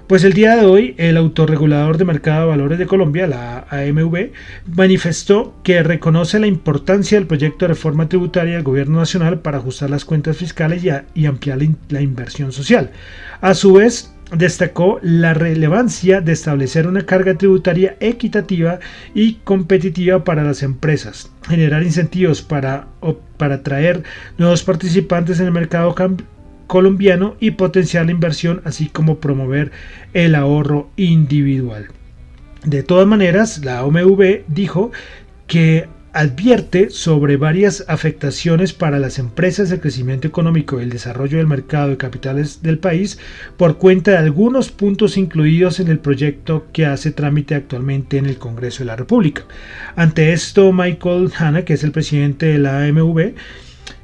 Pues 0.07 0.23
el 0.23 0.33
día 0.33 0.57
de 0.57 0.65
hoy, 0.65 0.95
el 0.97 1.15
autorregulador 1.15 1.97
de 1.97 2.03
mercado 2.03 2.41
de 2.41 2.47
valores 2.47 2.79
de 2.79 2.87
Colombia, 2.87 3.27
la 3.27 3.65
AMV, 3.69 4.31
manifestó 4.75 5.53
que 5.63 5.83
reconoce 5.83 6.39
la 6.39 6.47
importancia 6.47 7.17
del 7.17 7.27
proyecto 7.27 7.65
de 7.65 7.69
reforma 7.69 8.09
tributaria 8.09 8.55
del 8.55 8.63
gobierno 8.63 8.97
nacional 8.97 9.39
para 9.39 9.59
ajustar 9.59 9.89
las 9.89 10.05
cuentas 10.05 10.35
fiscales 10.35 10.83
y, 10.83 10.89
y 11.13 11.27
ampliar 11.27 11.59
la 11.89 12.01
inversión 12.01 12.51
social. 12.51 12.91
A 13.39 13.53
su 13.53 13.73
vez, 13.73 14.11
destacó 14.31 14.99
la 15.01 15.33
relevancia 15.33 16.21
de 16.21 16.33
establecer 16.33 16.87
una 16.87 17.05
carga 17.05 17.35
tributaria 17.35 17.97
equitativa 17.99 18.79
y 19.13 19.35
competitiva 19.43 20.23
para 20.23 20.43
las 20.43 20.61
empresas, 20.61 21.31
generar 21.47 21.83
incentivos 21.83 22.41
para, 22.41 22.87
para 23.37 23.55
atraer 23.55 24.03
nuevos 24.37 24.63
participantes 24.63 25.39
en 25.39 25.47
el 25.47 25.51
mercado 25.51 25.95
colombiano 26.67 27.35
y 27.39 27.51
potenciar 27.51 28.05
la 28.05 28.11
inversión, 28.11 28.61
así 28.65 28.87
como 28.87 29.19
promover 29.19 29.71
el 30.13 30.35
ahorro 30.35 30.89
individual. 30.95 31.87
De 32.63 32.83
todas 32.83 33.07
maneras, 33.07 33.63
la 33.63 33.83
OMV 33.83 34.43
dijo 34.47 34.91
que 35.47 35.87
advierte 36.13 36.89
sobre 36.89 37.37
varias 37.37 37.85
afectaciones 37.87 38.73
para 38.73 38.99
las 38.99 39.19
empresas, 39.19 39.71
el 39.71 39.79
crecimiento 39.79 40.27
económico 40.27 40.79
y 40.79 40.83
el 40.83 40.89
desarrollo 40.89 41.37
del 41.37 41.47
mercado 41.47 41.89
de 41.89 41.97
capitales 41.97 42.61
del 42.61 42.79
país 42.79 43.19
por 43.57 43.77
cuenta 43.77 44.11
de 44.11 44.17
algunos 44.17 44.69
puntos 44.71 45.17
incluidos 45.17 45.79
en 45.79 45.87
el 45.89 45.99
proyecto 45.99 46.65
que 46.73 46.85
hace 46.85 47.11
trámite 47.11 47.55
actualmente 47.55 48.17
en 48.17 48.25
el 48.25 48.37
Congreso 48.37 48.79
de 48.79 48.87
la 48.87 48.95
República. 48.95 49.43
Ante 49.95 50.33
esto, 50.33 50.71
Michael 50.73 51.31
Hanna, 51.37 51.63
que 51.63 51.73
es 51.73 51.83
el 51.83 51.91
presidente 51.91 52.47
de 52.47 52.57
la 52.57 52.83
AMV, 52.83 53.33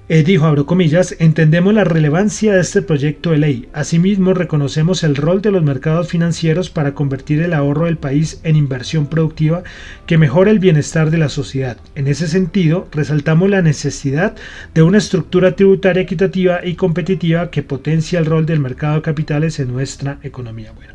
eh, 0.08 0.24
dijo, 0.24 0.46
abro 0.46 0.68
comillas, 0.68 1.16
entendemos 1.18 1.74
la 1.74 1.84
relevancia 1.84 2.54
de 2.54 2.62
este 2.62 2.84
proyecto 2.84 3.32
de 3.32 3.40
ley. 3.40 3.70
Asimismo, 3.74 4.36
reconocemos 4.36 5.04
el 5.04 5.16
rol 5.16 5.42
de 5.42 5.50
los 5.50 5.64
mercados 5.64 6.10
financieros 6.10 6.70
para 6.70 6.94
convertir 6.94 7.42
el 7.42 7.54
ahorro 7.54 7.86
del 7.86 7.98
país 7.98 8.40
en 8.44 8.56
inversión 8.56 9.08
productiva 9.08 9.64
que 10.06 10.20
mejora 10.20 10.52
el 10.52 10.60
bienestar 10.60 11.10
de 11.10 11.18
la 11.18 11.30
sociedad. 11.30 11.78
En 11.96 12.08
ese 12.08 12.28
sentido, 12.28 12.88
resaltamos 12.92 13.50
la 13.50 13.64
necesidad 13.64 14.36
de 14.76 14.84
una 14.84 15.00
estructura 15.00 15.56
tributaria 15.56 16.04
equitativa 16.04 16.64
y 16.64 16.76
competitiva 16.76 17.50
que 17.50 17.64
potencia 17.64 18.20
el 18.20 18.28
rol 18.28 18.46
del 18.46 18.60
mercado 18.60 18.98
de 18.98 19.02
capitales 19.02 19.60
en 19.60 19.74
nuestra 19.74 20.20
economía. 20.22 20.72
Bueno, 20.76 20.94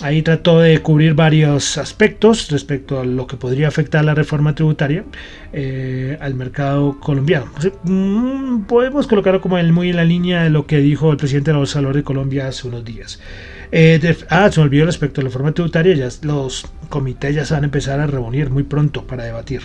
Ahí 0.00 0.22
trató 0.22 0.60
de 0.60 0.80
cubrir 0.80 1.14
varios 1.14 1.76
aspectos 1.76 2.50
respecto 2.50 3.00
a 3.00 3.04
lo 3.04 3.26
que 3.26 3.36
podría 3.36 3.66
afectar 3.66 4.04
la 4.04 4.14
reforma 4.14 4.54
tributaria 4.54 5.04
eh, 5.52 6.16
al 6.20 6.34
mercado 6.34 7.00
colombiano. 7.00 7.46
Mm, 7.82 8.62
podemos 8.62 9.08
colocarlo 9.08 9.40
como 9.40 9.60
muy 9.72 9.90
en 9.90 9.96
la 9.96 10.04
línea 10.04 10.44
de 10.44 10.50
lo 10.50 10.66
que 10.66 10.78
dijo 10.78 11.10
el 11.10 11.16
presidente 11.16 11.50
de 11.50 11.54
la 11.54 11.58
Bolsa 11.58 11.80
de 11.80 12.02
Colombia 12.04 12.46
hace 12.46 12.68
unos 12.68 12.84
días. 12.84 13.20
Eh, 13.72 14.16
ah, 14.30 14.50
se 14.52 14.60
me 14.60 14.64
olvidó 14.66 14.86
respecto 14.86 15.20
a 15.20 15.24
la 15.24 15.28
reforma 15.28 15.52
tributaria, 15.52 15.94
ya 15.94 16.08
los 16.22 16.66
comités 16.88 17.34
ya 17.34 17.44
se 17.44 17.54
van 17.54 17.64
a 17.64 17.66
empezar 17.66 17.98
a 17.98 18.06
reunir 18.06 18.50
muy 18.50 18.62
pronto 18.62 19.06
para 19.06 19.24
debatir 19.24 19.62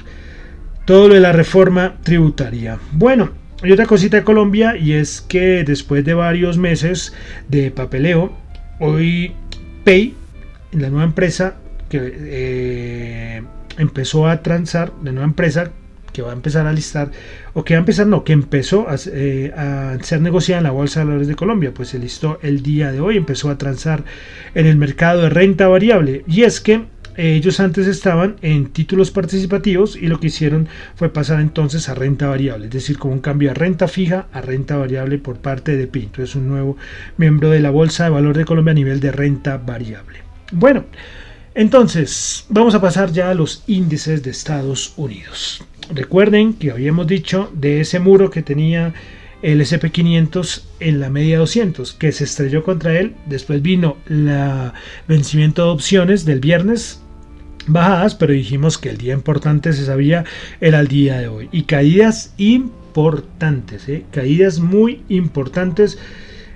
todo 0.85 1.07
lo 1.07 1.13
de 1.13 1.19
la 1.19 1.31
reforma 1.31 1.95
tributaria. 2.03 2.79
Bueno, 2.91 3.31
y 3.63 3.71
otra 3.71 3.85
cosita 3.85 4.17
de 4.17 4.23
Colombia 4.23 4.75
y 4.75 4.93
es 4.93 5.21
que 5.21 5.63
después 5.63 6.03
de 6.03 6.15
varios 6.15 6.57
meses 6.57 7.13
de 7.47 7.71
papeleo, 7.71 8.33
hoy 8.79 9.33
Pay 9.85 10.15
la 10.73 10.89
nueva 10.89 11.05
empresa 11.05 11.55
que 11.89 11.99
eh, 12.01 13.43
empezó 13.77 14.27
a 14.27 14.41
transar, 14.41 14.93
la 15.03 15.11
nueva 15.11 15.27
empresa 15.27 15.71
que 16.11 16.21
va 16.21 16.29
a 16.29 16.33
empezar 16.33 16.67
a 16.67 16.73
listar, 16.73 17.11
o 17.53 17.63
que 17.63 17.73
va 17.73 17.79
a 17.79 17.81
empezar, 17.81 18.05
no, 18.05 18.23
que 18.23 18.33
empezó 18.33 18.87
a, 18.87 18.95
eh, 19.07 19.51
a, 19.57 19.97
ser 20.03 20.21
negociada 20.21 20.59
en 20.59 20.65
la 20.65 20.71
Bolsa 20.71 20.99
de 20.99 21.07
Valores 21.07 21.27
de 21.27 21.35
Colombia, 21.35 21.73
pues 21.73 21.89
se 21.89 21.99
listó 21.99 22.39
el 22.43 22.61
día 22.61 22.91
de 22.91 23.01
hoy, 23.01 23.17
empezó 23.17 23.49
a 23.49 23.57
transar 23.57 24.03
en 24.53 24.67
el 24.67 24.77
mercado 24.77 25.23
de 25.23 25.29
renta 25.29 25.67
variable. 25.67 26.23
Y 26.27 26.43
es 26.43 26.61
que 26.61 26.85
Ellos 27.15 27.59
antes 27.59 27.85
estaban 27.85 28.37
en 28.41 28.71
títulos 28.71 29.11
participativos 29.11 29.95
y 29.95 30.07
lo 30.07 30.19
que 30.19 30.27
hicieron 30.27 30.67
fue 30.95 31.13
pasar 31.13 31.39
entonces 31.41 31.87
a 31.87 31.93
renta 31.93 32.27
variable, 32.27 32.65
es 32.65 32.71
decir, 32.71 32.97
como 32.97 33.13
un 33.13 33.19
cambio 33.19 33.49
de 33.49 33.55
renta 33.55 33.87
fija 33.87 34.27
a 34.33 34.41
renta 34.41 34.77
variable 34.77 35.19
por 35.19 35.37
parte 35.37 35.77
de 35.77 35.85
Pinto. 35.85 36.23
Es 36.23 36.35
un 36.35 36.47
nuevo 36.47 36.75
miembro 37.17 37.51
de 37.51 37.59
la 37.59 37.69
Bolsa 37.69 38.05
de 38.05 38.09
Valor 38.09 38.35
de 38.35 38.45
Colombia 38.45 38.71
a 38.71 38.75
nivel 38.75 38.99
de 38.99 39.11
renta 39.11 39.57
variable. 39.57 40.32
Bueno, 40.51 40.85
entonces 41.55 42.45
vamos 42.49 42.75
a 42.75 42.81
pasar 42.81 43.11
ya 43.11 43.29
a 43.29 43.33
los 43.33 43.63
índices 43.67 44.23
de 44.23 44.31
Estados 44.31 44.93
Unidos. 44.97 45.63
Recuerden 45.93 46.53
que 46.53 46.71
habíamos 46.71 47.07
dicho 47.07 47.51
de 47.53 47.81
ese 47.81 47.99
muro 47.99 48.29
que 48.29 48.41
tenía 48.41 48.93
el 49.43 49.61
SP500 49.61 50.63
en 50.79 50.99
la 50.99 51.09
media 51.09 51.37
200 51.37 51.93
que 51.93 52.11
se 52.11 52.23
estrelló 52.23 52.63
contra 52.63 52.99
él. 52.99 53.15
Después 53.25 53.61
vino 53.61 53.97
el 54.09 54.31
vencimiento 55.07 55.65
de 55.65 55.71
opciones 55.71 56.25
del 56.25 56.39
viernes 56.39 57.01
bajadas, 57.67 58.15
pero 58.15 58.33
dijimos 58.33 58.77
que 58.77 58.89
el 58.89 58.97
día 58.97 59.13
importante 59.13 59.73
se 59.73 59.85
sabía 59.85 60.23
era 60.61 60.79
el 60.79 60.87
día 60.87 61.19
de 61.19 61.27
hoy. 61.27 61.49
Y 61.51 61.63
caídas 61.63 62.33
importantes, 62.37 63.87
¿eh? 63.89 64.05
caídas 64.11 64.59
muy 64.59 65.03
importantes. 65.09 65.97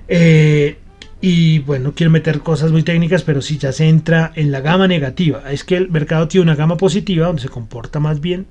Eh, 0.08 0.77
y 1.19 1.59
bueno, 1.59 1.86
no 1.86 1.93
quiero 1.93 2.12
meter 2.12 2.41
cosas 2.41 2.71
muy 2.71 2.83
técnicas, 2.83 3.24
pero 3.24 3.41
si 3.41 3.57
ya 3.57 3.71
se 3.71 3.89
entra 3.89 4.31
en 4.36 4.51
la 4.51 4.62
gama 4.62 4.88
negativa. 4.88 5.51
Es 5.51 5.63
que 5.63 5.75
el 5.75 5.89
mercado 5.89 6.27
tiene 6.27 6.43
una 6.43 6.55
gama 6.55 6.77
positiva 6.77 7.25
donde 7.25 7.41
se 7.41 7.50
comporta 7.50 8.00
más 8.00 8.21
bien 8.21 8.45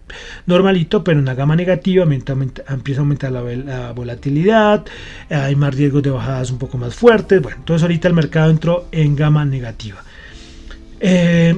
normalito, 0.46 1.04
pero 1.04 1.20
en 1.20 1.26
la 1.26 1.34
gama 1.34 1.54
negativa 1.54 2.04
empieza 2.04 3.00
a 3.00 3.02
aumentar 3.02 3.30
la, 3.30 3.92
volatilidad, 3.92 4.84
hay 5.30 5.54
más 5.54 5.74
riesgos 5.76 6.02
de 6.02 6.10
bajadas 6.10 6.50
un 6.50 6.58
poco 6.58 6.76
más 6.76 6.94
fuertes. 6.94 7.40
Bueno, 7.40 7.58
entonces 7.58 7.82
ahorita 7.82 8.08
el 8.08 8.14
mercado 8.14 8.50
entró 8.50 8.88
en 8.90 9.14
gama 9.14 9.44
negativa. 9.44 10.02
Eh, 10.98 11.56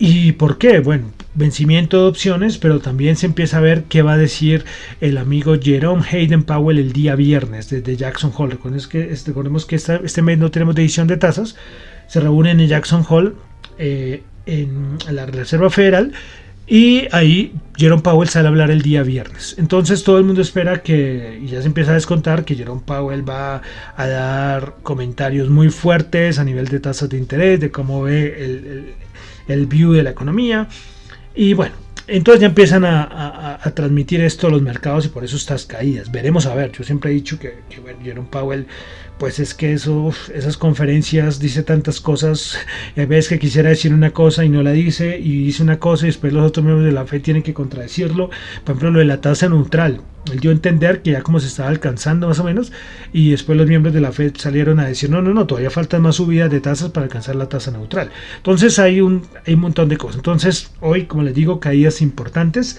¿Y 0.00 0.32
por 0.32 0.58
qué? 0.58 0.80
Bueno, 0.80 1.12
vencimiento 1.38 2.02
de 2.02 2.08
opciones, 2.08 2.58
pero 2.58 2.80
también 2.80 3.16
se 3.16 3.26
empieza 3.26 3.58
a 3.58 3.60
ver 3.60 3.84
qué 3.84 4.02
va 4.02 4.14
a 4.14 4.18
decir 4.18 4.64
el 5.00 5.18
amigo 5.18 5.56
Jerome 5.60 6.04
Hayden 6.10 6.42
Powell 6.42 6.78
el 6.78 6.92
día 6.92 7.14
viernes 7.14 7.70
desde 7.70 7.96
Jackson 7.96 8.32
Hole. 8.36 8.52
Recordemos 8.54 8.88
que, 8.88 9.12
este, 9.12 9.30
recordemos 9.30 9.64
que 9.64 9.76
este 9.76 10.22
mes 10.22 10.38
no 10.38 10.50
tenemos 10.50 10.74
decisión 10.74 11.06
de 11.06 11.16
tasas, 11.16 11.56
se 12.06 12.20
reúnen 12.20 12.60
en 12.60 12.68
Jackson 12.68 13.04
Hole 13.08 13.32
eh, 13.78 14.22
en 14.46 14.98
la 15.10 15.26
Reserva 15.26 15.70
Federal 15.70 16.12
y 16.66 17.06
ahí 17.12 17.54
Jerome 17.76 18.02
Powell 18.02 18.28
sale 18.28 18.48
a 18.48 18.50
hablar 18.50 18.70
el 18.70 18.82
día 18.82 19.02
viernes. 19.02 19.54
Entonces 19.58 20.04
todo 20.04 20.18
el 20.18 20.24
mundo 20.24 20.42
espera 20.42 20.82
que, 20.82 21.40
y 21.42 21.46
ya 21.46 21.62
se 21.62 21.68
empieza 21.68 21.92
a 21.92 21.94
descontar, 21.94 22.44
que 22.44 22.56
Jerome 22.56 22.82
Powell 22.84 23.26
va 23.26 23.62
a 23.96 24.06
dar 24.06 24.74
comentarios 24.82 25.48
muy 25.48 25.70
fuertes 25.70 26.38
a 26.38 26.44
nivel 26.44 26.66
de 26.66 26.80
tasas 26.80 27.08
de 27.08 27.16
interés, 27.16 27.60
de 27.60 27.70
cómo 27.70 28.02
ve 28.02 28.44
el 28.44 28.94
el 29.48 29.66
view 29.66 29.92
de 29.92 30.02
la 30.02 30.10
economía. 30.10 30.68
Y 31.38 31.54
bueno, 31.54 31.76
entonces 32.08 32.40
ya 32.40 32.48
empiezan 32.48 32.84
a, 32.84 33.60
transmitir 33.72 34.20
esto 34.22 34.50
los 34.50 34.60
mercados 34.60 35.06
y 35.06 35.08
por 35.08 35.22
eso 35.22 35.36
estas 35.36 35.66
caídas. 35.66 36.10
Veremos 36.10 36.46
a 36.46 36.54
ver. 36.56 36.72
Yo 36.72 36.82
siempre 36.82 37.12
he 37.12 37.14
dicho 37.14 37.38
que, 37.38 37.60
que 37.70 37.80
Jerome 38.02 38.26
Powell 38.28 38.66
pues 39.18 39.40
es 39.40 39.54
que 39.54 39.72
esas 39.72 40.56
conferencias 40.56 41.40
dice 41.40 41.62
tantas 41.62 42.00
cosas, 42.00 42.56
hay 42.96 43.06
veces 43.06 43.28
que 43.28 43.38
quisiera 43.38 43.70
decir 43.70 43.92
una 43.92 44.10
cosa 44.10 44.44
y 44.44 44.48
no 44.48 44.62
la 44.62 44.72
dice, 44.72 45.18
y 45.18 45.44
dice 45.44 45.62
una 45.62 45.78
cosa 45.78 46.06
y 46.06 46.08
después 46.08 46.32
los 46.32 46.46
otros 46.46 46.64
miembros 46.64 46.86
de 46.86 46.92
la 46.92 47.04
FED 47.04 47.22
tienen 47.22 47.42
que 47.42 47.52
contradecirlo. 47.52 48.30
Por 48.64 48.74
ejemplo, 48.74 48.90
lo 48.92 48.98
de 49.00 49.04
la 49.04 49.20
tasa 49.20 49.48
neutral. 49.48 50.00
Él 50.32 50.40
dio 50.40 50.50
a 50.50 50.54
entender 50.54 51.02
que 51.02 51.12
ya 51.12 51.22
como 51.22 51.40
se 51.40 51.46
estaba 51.46 51.68
alcanzando 51.68 52.28
más 52.28 52.38
o 52.38 52.44
menos, 52.44 52.72
y 53.12 53.30
después 53.30 53.58
los 53.58 53.66
miembros 53.66 53.92
de 53.94 54.00
la 54.00 54.12
FED 54.12 54.34
salieron 54.36 54.78
a 54.78 54.86
decir, 54.86 55.10
no, 55.10 55.20
no, 55.20 55.34
no, 55.34 55.46
todavía 55.46 55.70
faltan 55.70 56.02
más 56.02 56.16
subidas 56.16 56.50
de 56.50 56.60
tasas 56.60 56.90
para 56.90 57.04
alcanzar 57.04 57.34
la 57.36 57.48
tasa 57.48 57.70
neutral. 57.70 58.10
Entonces 58.36 58.78
hay 58.78 59.00
un, 59.00 59.26
hay 59.46 59.54
un 59.54 59.60
montón 59.60 59.88
de 59.88 59.96
cosas. 59.96 60.16
Entonces, 60.16 60.70
hoy, 60.80 61.06
como 61.06 61.22
les 61.22 61.34
digo, 61.34 61.60
caídas 61.60 62.02
importantes. 62.02 62.78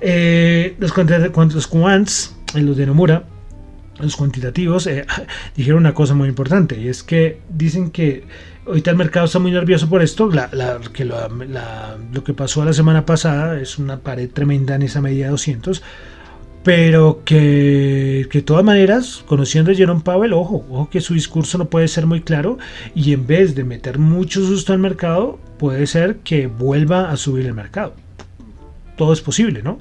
Eh, 0.00 0.74
los, 0.80 0.92
los 0.96 1.66
quants, 1.68 2.34
en 2.54 2.66
los 2.66 2.76
de 2.76 2.86
Nomura, 2.86 3.24
los 4.02 4.16
cuantitativos 4.16 4.86
eh, 4.86 5.06
dijeron 5.56 5.80
una 5.80 5.94
cosa 5.94 6.14
muy 6.14 6.28
importante 6.28 6.78
y 6.78 6.88
es 6.88 7.02
que 7.02 7.40
dicen 7.48 7.90
que 7.90 8.24
ahorita 8.66 8.90
el 8.90 8.96
mercado 8.96 9.26
está 9.26 9.38
muy 9.38 9.50
nervioso 9.50 9.88
por 9.88 10.02
esto, 10.02 10.30
que 10.92 11.04
lo 11.04 12.24
que 12.24 12.34
pasó 12.34 12.64
la 12.64 12.72
semana 12.72 13.06
pasada 13.06 13.60
es 13.60 13.78
una 13.78 14.00
pared 14.00 14.30
tremenda 14.30 14.74
en 14.74 14.82
esa 14.82 15.00
medida 15.00 15.26
de 15.26 15.30
200, 15.32 15.82
pero 16.62 17.22
que, 17.24 18.28
que 18.30 18.38
de 18.38 18.42
todas 18.44 18.64
maneras, 18.64 19.24
conociendo 19.26 19.72
a 19.72 19.74
Jerome 19.74 20.02
Powell, 20.02 20.32
ojo, 20.32 20.64
ojo 20.70 20.90
que 20.90 21.00
su 21.00 21.14
discurso 21.14 21.58
no 21.58 21.64
puede 21.66 21.88
ser 21.88 22.06
muy 22.06 22.20
claro 22.20 22.58
y 22.94 23.12
en 23.12 23.26
vez 23.26 23.54
de 23.54 23.64
meter 23.64 23.98
mucho 23.98 24.40
susto 24.46 24.72
al 24.72 24.78
mercado, 24.78 25.40
puede 25.58 25.86
ser 25.86 26.18
que 26.18 26.46
vuelva 26.46 27.10
a 27.10 27.16
subir 27.16 27.46
el 27.46 27.54
mercado. 27.54 27.94
Todo 28.96 29.12
es 29.12 29.20
posible, 29.20 29.62
¿no? 29.62 29.78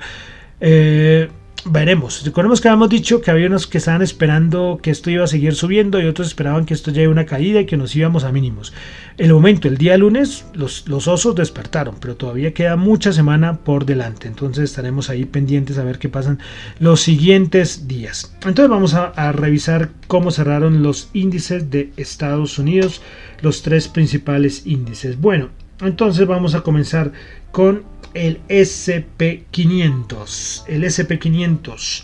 Eh, 0.60 1.30
veremos. 1.66 2.24
Recordemos 2.26 2.62
que 2.62 2.68
habíamos 2.68 2.90
dicho 2.90 3.22
que 3.22 3.32
había 3.32 3.48
unos 3.48 3.68
que 3.68 3.78
estaban 3.78 4.02
esperando 4.02 4.80
que 4.82 4.92
esto 4.92 5.10
iba 5.10 5.24
a 5.24 5.28
seguir 5.28 5.56
subiendo 5.56 6.00
y 6.00 6.06
otros 6.06 6.28
esperaban 6.28 6.66
que 6.66 6.74
esto 6.74 6.92
ya 6.92 7.08
una 7.10 7.26
caída 7.26 7.62
y 7.62 7.66
que 7.66 7.78
nos 7.78 7.96
íbamos 7.96 8.24
a 8.24 8.32
mínimos. 8.32 8.74
El 9.18 9.34
momento, 9.34 9.68
el 9.68 9.78
día 9.78 9.98
lunes, 9.98 10.46
los, 10.54 10.88
los 10.88 11.08
osos 11.08 11.36
despertaron, 11.36 11.96
pero 12.00 12.16
todavía 12.16 12.54
queda 12.54 12.76
mucha 12.76 13.14
semana 13.14 13.58
por 13.58 13.86
delante. 13.86 14.28
Entonces 14.28 14.66
estaremos 14.66 15.10
ahí 15.10 15.26
pendientes 15.26 15.78
a 15.78 15.84
ver 15.84 16.00
qué 16.00 16.10
pasan 16.10 16.40
los 16.80 17.02
siguientes 17.02 17.88
días. 17.88 18.36
Entonces 18.46 18.70
vamos 18.70 18.94
a, 18.94 19.08
a 19.08 19.32
revisar 19.32 19.90
cómo 20.08 20.32
cerraron 20.32 20.84
los 20.84 21.10
índices 21.14 21.70
de 21.70 21.92
Estados 21.98 22.58
Unidos, 22.60 23.02
los 23.42 23.62
tres 23.62 23.88
principales 23.88 24.66
índices. 24.66 25.20
Bueno, 25.20 25.50
entonces 25.82 26.28
vamos 26.28 26.56
a 26.56 26.62
comenzar 26.62 27.12
con 27.52 27.84
el 28.14 28.40
SP500. 28.48 30.66
El 30.68 30.84
SP500 30.84 32.04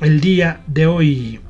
el 0.00 0.20
día 0.20 0.60
de 0.68 0.86
hoy 0.86 1.40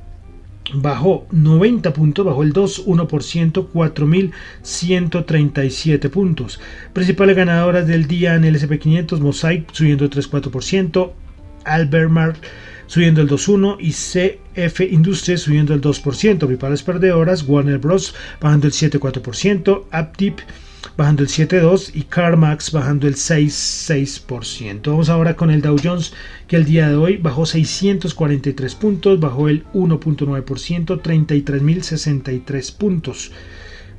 bajó 0.74 1.26
90 1.30 1.92
puntos, 1.92 2.24
bajó 2.24 2.42
el 2.42 2.54
2,1%, 2.54 3.68
4.137 3.72 6.10
puntos. 6.10 6.58
Principales 6.92 7.36
ganadoras 7.36 7.86
del 7.86 8.06
día 8.06 8.34
en 8.34 8.44
el 8.44 8.56
SP500, 8.56 9.20
Mosaic 9.20 9.70
subiendo 9.72 10.08
3,4%, 10.08 11.12
Albermar 11.64 12.36
subiendo 12.86 13.20
el 13.20 13.28
2,1% 13.28 13.76
y 13.80 13.92
CF 13.92 14.80
Industries 14.80 15.42
subiendo 15.42 15.74
el 15.74 15.82
2%. 15.82 16.38
Principales 16.38 16.82
perdedoras, 16.82 17.44
Warner 17.46 17.76
Bros. 17.78 18.14
bajando 18.40 18.66
el 18.66 18.72
7,4%, 18.72 19.84
Aptip 19.90 20.40
bajando 20.98 21.22
el 21.22 21.28
7,2% 21.28 21.92
y 21.94 22.02
CarMax 22.02 22.72
bajando 22.72 23.06
el 23.06 23.14
6,6%. 23.14 24.90
Vamos 24.90 25.08
ahora 25.08 25.36
con 25.36 25.52
el 25.52 25.62
Dow 25.62 25.76
Jones 25.82 26.12
que 26.48 26.56
el 26.56 26.64
día 26.64 26.88
de 26.88 26.96
hoy 26.96 27.18
bajó 27.18 27.46
643 27.46 28.74
puntos, 28.74 29.20
bajó 29.20 29.48
el 29.48 29.64
1.9%, 29.74 31.00
33.063 31.00 32.76
puntos. 32.76 33.30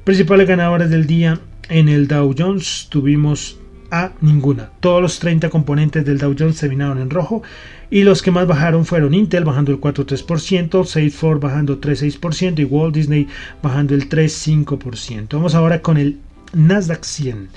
Principales 0.04 0.46
ganadores 0.46 0.90
del 0.90 1.08
día 1.08 1.40
en 1.70 1.88
el 1.88 2.10
Dow 2.10 2.36
Jones 2.38 2.88
tuvimos 2.90 3.58
a 3.92 4.12
ninguna. 4.20 4.72
Todos 4.82 5.02
los 5.02 5.20
30 5.20 5.50
componentes 5.50 6.04
del 6.04 6.18
Dow 6.18 6.36
Jones 6.38 6.60
terminaron 6.60 7.00
en 7.00 7.10
rojo 7.10 7.44
y 7.90 8.04
los 8.04 8.22
que 8.22 8.32
más 8.32 8.46
bajaron 8.46 8.86
fueron 8.86 9.14
Intel 9.14 9.46
bajando 9.46 9.72
el 9.72 9.80
4.3%, 9.80 10.86
Salesforce 10.86 11.40
bajando 11.40 11.80
3.6% 11.80 12.60
y 12.60 12.66
Walt 12.66 12.94
Disney 12.94 13.28
bajando 13.64 13.96
el 13.96 14.10
3.5%. 14.10 15.28
Vamos 15.32 15.56
ahora 15.56 15.82
con 15.82 15.96
el 15.96 16.18
Nasdaq 16.54 17.04
100. 17.04 17.50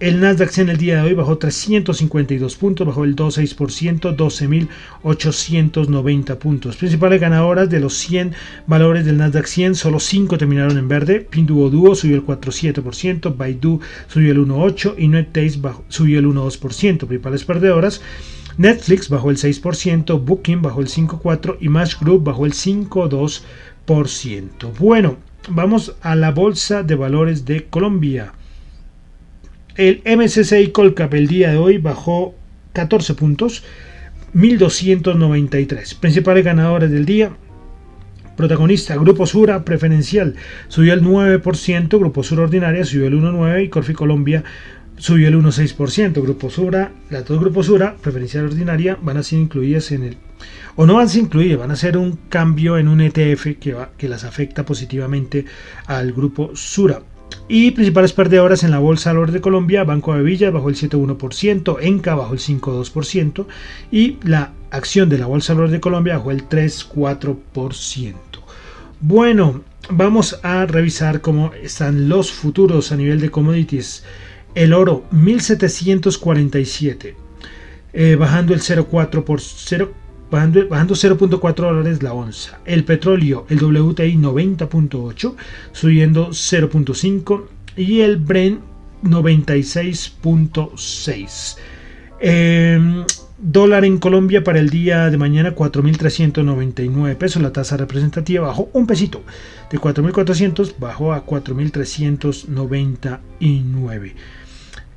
El 0.00 0.20
Nasdaq 0.20 0.50
100 0.50 0.68
el 0.68 0.76
día 0.76 0.96
de 0.96 1.02
hoy 1.08 1.14
bajó 1.14 1.38
352 1.38 2.56
puntos, 2.56 2.86
bajó 2.86 3.04
el 3.04 3.16
2,6%, 3.16 4.14
12.890 4.14 6.36
puntos. 6.36 6.76
Principales 6.76 7.20
ganadoras 7.20 7.68
de 7.68 7.80
los 7.80 7.94
100 7.94 8.32
valores 8.66 9.04
del 9.04 9.16
Nasdaq 9.16 9.46
100, 9.46 9.74
solo 9.74 9.98
5 9.98 10.38
terminaron 10.38 10.78
en 10.78 10.86
verde. 10.86 11.18
Pinduoduo 11.20 11.96
subió 11.96 12.14
el 12.16 12.24
4,7%, 12.24 13.36
Baidu 13.36 13.80
subió 14.06 14.30
el 14.32 14.46
1,8% 14.46 14.94
y 14.98 15.08
NetEase 15.08 15.60
subió 15.88 16.20
el 16.20 16.26
1,2%. 16.26 17.06
Principales 17.06 17.44
perdedoras. 17.44 18.00
Netflix 18.58 19.08
bajó 19.08 19.30
el 19.30 19.36
6%, 19.36 20.24
Booking 20.24 20.62
bajó 20.62 20.80
el 20.80 20.88
5,4% 20.88 21.58
y 21.60 21.68
Match 21.68 22.00
Group 22.00 22.24
bajó 22.24 22.44
el 22.44 22.52
5,2%. 22.52 24.72
Bueno, 24.78 25.16
Vamos 25.50 25.96
a 26.02 26.14
la 26.14 26.30
Bolsa 26.30 26.82
de 26.82 26.94
Valores 26.94 27.46
de 27.46 27.64
Colombia. 27.64 28.32
El 29.76 30.02
MSCI 30.04 30.72
Colcap 30.72 31.14
el 31.14 31.26
día 31.26 31.50
de 31.50 31.56
hoy 31.56 31.78
bajó 31.78 32.34
14 32.74 33.14
puntos, 33.14 33.64
1293. 34.34 35.94
Principales 35.94 36.44
ganadores 36.44 36.90
del 36.90 37.06
día. 37.06 37.30
Protagonista, 38.36 38.94
Grupo 38.96 39.24
Sura 39.26 39.64
preferencial 39.64 40.34
subió 40.68 40.92
el 40.92 41.02
9%, 41.02 41.98
Grupo 41.98 42.22
Sura 42.22 42.42
ordinaria 42.42 42.84
subió 42.84 43.06
el 43.06 43.14
1,9% 43.14 43.64
y 43.64 43.68
Corfi 43.68 43.94
Colombia 43.94 44.44
subió 44.98 45.28
el 45.28 45.36
1,6%. 45.36 46.20
Grupo 46.20 46.50
Sura, 46.50 46.92
las 47.08 47.24
dos 47.24 47.40
Grupos 47.40 47.66
Sura, 47.66 47.96
preferencial 48.02 48.44
ordinaria, 48.44 48.98
van 49.00 49.16
a 49.16 49.22
ser 49.22 49.38
incluidas 49.38 49.92
en 49.92 50.02
el 50.02 50.16
o 50.80 50.86
no 50.86 50.94
van 50.94 51.08
a 51.08 51.18
incluir, 51.18 51.56
van 51.56 51.72
a 51.72 51.74
hacer 51.74 51.98
un 51.98 52.20
cambio 52.28 52.78
en 52.78 52.86
un 52.86 53.00
ETF 53.00 53.58
que, 53.58 53.76
que 53.96 54.08
las 54.08 54.22
afecta 54.22 54.64
positivamente 54.64 55.44
al 55.86 56.12
grupo 56.12 56.52
Sura. 56.54 57.02
Y 57.48 57.72
principales 57.72 58.12
perdedoras 58.12 58.62
en 58.62 58.70
la 58.70 58.78
Bolsa 58.78 59.12
de 59.12 59.26
de 59.26 59.40
Colombia, 59.40 59.82
Banco 59.82 60.14
de 60.14 60.22
Villa 60.22 60.52
bajó 60.52 60.68
el 60.68 60.76
7,1%, 60.76 61.78
Enca 61.80 62.14
bajó 62.14 62.32
el 62.32 62.38
5,2% 62.38 63.46
y 63.90 64.18
la 64.22 64.52
acción 64.70 65.08
de 65.08 65.18
la 65.18 65.26
Bolsa 65.26 65.56
de 65.56 65.66
de 65.66 65.80
Colombia 65.80 66.16
bajó 66.16 66.30
el 66.30 66.48
3,4%. 66.48 68.14
Bueno, 69.00 69.62
vamos 69.90 70.38
a 70.44 70.64
revisar 70.64 71.20
cómo 71.20 71.50
están 71.60 72.08
los 72.08 72.30
futuros 72.30 72.92
a 72.92 72.96
nivel 72.96 73.20
de 73.20 73.30
commodities. 73.30 74.04
El 74.54 74.72
oro 74.72 75.02
1747, 75.10 77.16
eh, 77.94 78.16
bajando 78.16 78.54
el 78.54 78.60
0,4 78.60 79.88
por 80.30 80.40
0 80.40 80.68
bajando, 80.70 80.94
0.4 80.94 81.54
dólares 81.54 82.02
la 82.02 82.12
onza. 82.12 82.60
El 82.64 82.84
petróleo, 82.84 83.46
el 83.48 83.62
WTI 83.62 84.16
90.8, 84.16 85.34
subiendo 85.72 86.28
0.5 86.28 87.44
y 87.76 88.00
el 88.00 88.16
Brent 88.16 88.60
96.6. 89.02 91.56
Em, 92.20 93.04
dólar 93.38 93.84
en 93.84 93.98
Colombia 93.98 94.42
para 94.42 94.58
el 94.58 94.70
día 94.70 95.08
de 95.08 95.16
mañana 95.16 95.54
4.399 95.54 97.16
pesos. 97.16 97.40
La 97.42 97.52
tasa 97.52 97.76
representativa 97.76 98.48
bajó 98.48 98.68
un 98.72 98.86
pesito. 98.86 99.22
De 99.70 99.78
4.400 99.78 100.74
bajó 100.78 101.12
a 101.12 101.24
4.399. 101.24 104.14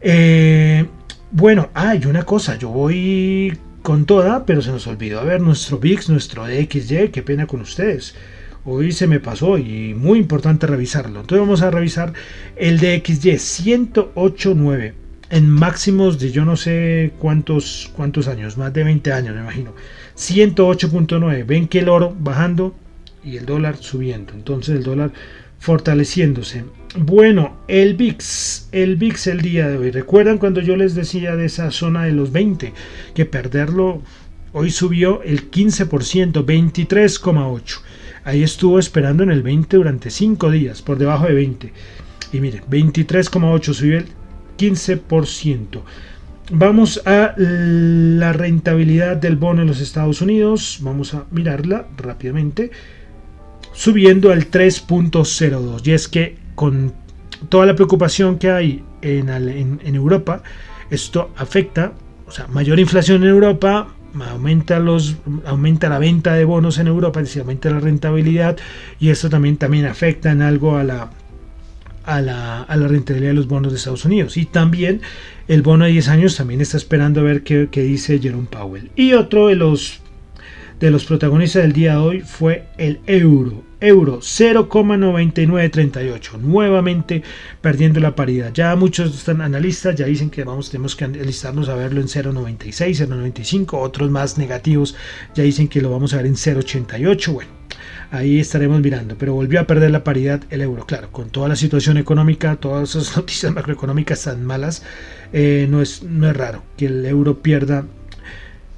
Eh, 0.01 0.85
bueno, 1.31 1.69
hay 1.73 2.05
una 2.05 2.23
cosa. 2.23 2.57
Yo 2.57 2.69
voy 2.69 3.55
con 3.81 4.05
toda, 4.05 4.45
pero 4.45 4.61
se 4.61 4.71
nos 4.71 4.87
olvidó 4.87 5.23
ver 5.25 5.41
nuestro 5.41 5.79
VIX, 5.79 6.09
nuestro 6.09 6.45
DXY, 6.45 7.09
qué 7.09 7.23
pena 7.23 7.47
con 7.47 7.61
ustedes. 7.61 8.15
Hoy 8.63 8.91
se 8.91 9.07
me 9.07 9.19
pasó 9.19 9.57
y 9.57 9.95
muy 9.95 10.19
importante 10.19 10.67
revisarlo. 10.67 11.21
Entonces 11.21 11.39
vamos 11.39 11.61
a 11.63 11.71
revisar 11.71 12.13
el 12.55 12.79
DXY 12.79 13.31
1089 13.65 14.93
en 15.31 15.49
máximos 15.49 16.19
de 16.19 16.31
yo 16.31 16.45
no 16.45 16.57
sé 16.57 17.13
cuántos 17.17 17.89
cuántos 17.95 18.27
años, 18.27 18.57
más 18.57 18.73
de 18.73 18.83
20 18.83 19.11
años 19.13 19.33
me 19.33 19.41
imagino. 19.41 19.73
108.9. 20.15 21.45
Ven 21.45 21.67
que 21.67 21.79
el 21.79 21.89
oro 21.89 22.15
bajando 22.19 22.75
y 23.23 23.37
el 23.37 23.45
dólar 23.45 23.77
subiendo. 23.77 24.33
Entonces 24.33 24.75
el 24.75 24.83
dólar 24.83 25.11
fortaleciéndose. 25.61 26.65
Bueno, 26.97 27.55
el 27.67 27.93
VIX, 27.93 28.69
el 28.71 28.95
VIX 28.95 29.27
el 29.27 29.41
día 29.41 29.69
de 29.69 29.77
hoy. 29.77 29.91
¿Recuerdan 29.91 30.39
cuando 30.39 30.59
yo 30.59 30.75
les 30.75 30.95
decía 30.95 31.35
de 31.35 31.45
esa 31.45 31.69
zona 31.69 32.03
de 32.03 32.11
los 32.11 32.31
20? 32.31 32.73
Que 33.13 33.25
perderlo 33.25 34.01
hoy 34.53 34.71
subió 34.71 35.21
el 35.21 35.51
15%, 35.51 36.43
23,8. 36.43 37.79
Ahí 38.23 38.41
estuvo 38.41 38.79
esperando 38.79 39.21
en 39.21 39.29
el 39.29 39.43
20 39.43 39.77
durante 39.77 40.09
5 40.09 40.49
días, 40.49 40.81
por 40.81 40.97
debajo 40.97 41.27
de 41.27 41.33
20. 41.35 41.73
Y 42.33 42.39
mire, 42.39 42.63
23,8 42.67 43.73
subió 43.73 43.99
el 43.99 44.07
15%. 44.57 45.81
Vamos 46.53 47.03
a 47.05 47.35
la 47.37 48.33
rentabilidad 48.33 49.15
del 49.15 49.35
bono 49.35 49.61
en 49.61 49.67
los 49.67 49.79
Estados 49.79 50.21
Unidos. 50.21 50.79
Vamos 50.81 51.13
a 51.13 51.25
mirarla 51.29 51.87
rápidamente 51.97 52.71
subiendo 53.81 54.31
al 54.31 54.51
3.02. 54.51 55.87
Y 55.87 55.91
es 55.93 56.07
que 56.07 56.37
con 56.53 56.93
toda 57.49 57.65
la 57.65 57.73
preocupación 57.73 58.37
que 58.37 58.51
hay 58.51 58.83
en, 59.01 59.95
Europa, 59.95 60.43
esto 60.91 61.31
afecta, 61.35 61.93
o 62.27 62.31
sea, 62.31 62.45
mayor 62.45 62.79
inflación 62.79 63.23
en 63.23 63.29
Europa, 63.29 63.87
aumenta 64.29 64.77
los 64.77 65.15
aumenta 65.47 65.89
la 65.89 65.97
venta 65.97 66.35
de 66.35 66.45
bonos 66.45 66.77
en 66.77 66.85
Europa, 66.85 67.21
es 67.21 67.29
decir, 67.29 67.41
aumenta 67.41 67.71
la 67.71 67.79
rentabilidad 67.79 68.55
y 68.99 69.09
esto 69.09 69.31
también 69.31 69.57
también 69.57 69.85
afecta 69.85 70.31
en 70.31 70.43
algo 70.43 70.77
a 70.77 70.83
la 70.83 71.09
a 72.03 72.21
la, 72.21 72.61
a 72.61 72.75
la 72.75 72.87
rentabilidad 72.87 73.31
de 73.31 73.35
los 73.35 73.47
bonos 73.47 73.71
de 73.71 73.79
Estados 73.79 74.05
Unidos 74.05 74.37
y 74.37 74.45
también 74.45 75.01
el 75.47 75.63
bono 75.63 75.85
de 75.85 75.91
10 75.91 76.07
años 76.09 76.35
también 76.35 76.61
está 76.61 76.77
esperando 76.77 77.21
a 77.21 77.23
ver 77.23 77.41
qué, 77.41 77.69
qué 77.71 77.81
dice 77.81 78.19
Jerome 78.19 78.47
Powell 78.47 78.91
y 78.95 79.13
otro 79.13 79.47
de 79.47 79.55
los 79.55 80.01
de 80.79 80.91
los 80.91 81.05
protagonistas 81.05 81.63
del 81.63 81.73
día 81.73 81.93
de 81.93 81.97
hoy 81.97 82.21
fue 82.21 82.65
el 82.77 82.99
euro. 83.07 83.70
Euro 83.81 84.19
0,9938, 84.19 86.39
nuevamente 86.39 87.23
perdiendo 87.61 87.99
la 87.99 88.15
paridad. 88.15 88.53
Ya 88.53 88.75
muchos 88.75 89.27
analistas 89.27 89.95
ya 89.95 90.05
dicen 90.05 90.29
que 90.29 90.43
vamos, 90.43 90.69
tenemos 90.69 90.95
que 90.95 91.05
alistarnos 91.05 91.67
a 91.67 91.73
verlo 91.75 91.99
en 91.99 92.07
0,96, 92.07 93.07
0,95, 93.07 93.73
otros 93.73 94.11
más 94.11 94.37
negativos 94.37 94.95
ya 95.33 95.41
dicen 95.43 95.67
que 95.67 95.81
lo 95.81 95.89
vamos 95.89 96.13
a 96.13 96.17
ver 96.17 96.27
en 96.27 96.35
0,88. 96.35 97.33
Bueno, 97.33 97.49
ahí 98.11 98.39
estaremos 98.39 98.79
mirando, 98.81 99.15
pero 99.17 99.33
volvió 99.33 99.59
a 99.59 99.65
perder 99.65 99.89
la 99.89 100.03
paridad 100.03 100.43
el 100.51 100.61
euro. 100.61 100.85
Claro, 100.85 101.09
con 101.11 101.31
toda 101.31 101.49
la 101.49 101.55
situación 101.55 101.97
económica, 101.97 102.57
todas 102.57 102.95
esas 102.95 103.17
noticias 103.17 103.51
macroeconómicas 103.51 104.21
tan 104.23 104.45
malas, 104.45 104.83
eh, 105.33 105.65
no, 105.69 105.81
es, 105.81 106.03
no 106.03 106.29
es 106.29 106.37
raro 106.37 106.63
que 106.77 106.85
el 106.85 107.03
euro 107.05 107.41
pierda 107.41 107.85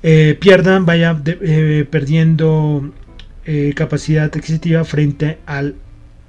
eh, 0.06 0.38
pierdan, 0.38 0.86
vaya 0.86 1.18
eh, 1.26 1.88
perdiendo 1.90 2.92
eh, 3.46 3.74
capacidad 3.76 4.26
adquisitiva 4.26 4.84
frente 4.84 5.40
al 5.46 5.76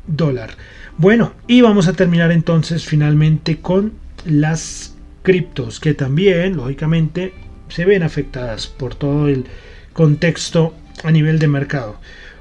dólar. 0.06 0.50
Bueno, 0.96 1.32
y 1.46 1.60
vamos 1.60 1.88
a 1.88 1.92
terminar 1.92 2.32
entonces 2.32 2.84
finalmente 2.84 3.58
con 3.58 3.92
las 4.24 4.94
criptos, 5.22 5.80
que 5.80 5.94
también, 5.94 6.56
lógicamente, 6.56 7.32
se 7.68 7.84
ven 7.84 8.02
afectadas 8.02 8.66
por 8.66 8.94
todo 8.94 9.28
el 9.28 9.46
contexto 9.92 10.74
a 11.02 11.10
nivel 11.10 11.38
de 11.38 11.48
mercado. 11.48 11.98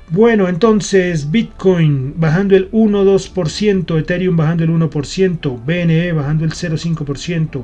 Bueno, 0.10 0.48
entonces 0.48 1.32
Bitcoin 1.32 2.14
bajando 2.18 2.56
el 2.56 2.70
1,2%, 2.72 3.98
Ethereum 3.98 4.36
bajando 4.36 4.64
el 4.64 4.70
1%, 4.70 5.66
BNE 5.66 6.12
bajando 6.12 6.46
el 6.46 6.52
0,5%, 6.52 7.64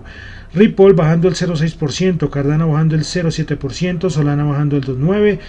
Ripple 0.53 0.93
bajando 0.93 1.27
el 1.27 1.35
0,6%, 1.35 2.29
Cardano 2.29 2.71
bajando 2.71 2.95
el 2.95 3.01
0,7%, 3.01 4.09
Solana 4.09 4.45
bajando 4.45 4.77
el 4.77 4.83
2,9%, 4.83 5.39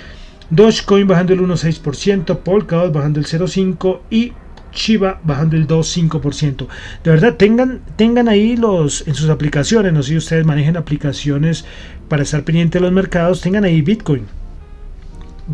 Dogecoin 0.51 1.07
bajando 1.07 1.33
el 1.33 1.41
1,6%, 1.41 2.39
Polkadot 2.39 2.93
bajando 2.93 3.21
el 3.21 3.27
0,5% 3.27 4.01
y 4.11 4.33
Shiba 4.73 5.21
bajando 5.25 5.57
el 5.57 5.67
2,5%. 5.67 6.67
De 7.03 7.11
verdad, 7.11 7.35
tengan, 7.37 7.81
tengan 7.97 8.29
ahí 8.29 8.57
los 8.57 9.07
en 9.07 9.15
sus 9.15 9.31
aplicaciones, 9.31 9.93
no 9.93 10.03
sé 10.03 10.11
si 10.11 10.17
ustedes 10.17 10.47
manejen 10.47 10.77
aplicaciones 10.77 11.65
para 12.09 12.23
estar 12.23 12.45
pendientes 12.45 12.81
de 12.81 12.85
los 12.85 12.93
mercados, 12.93 13.41
tengan 13.41 13.65
ahí 13.65 13.83
Bitcoin 13.83 14.27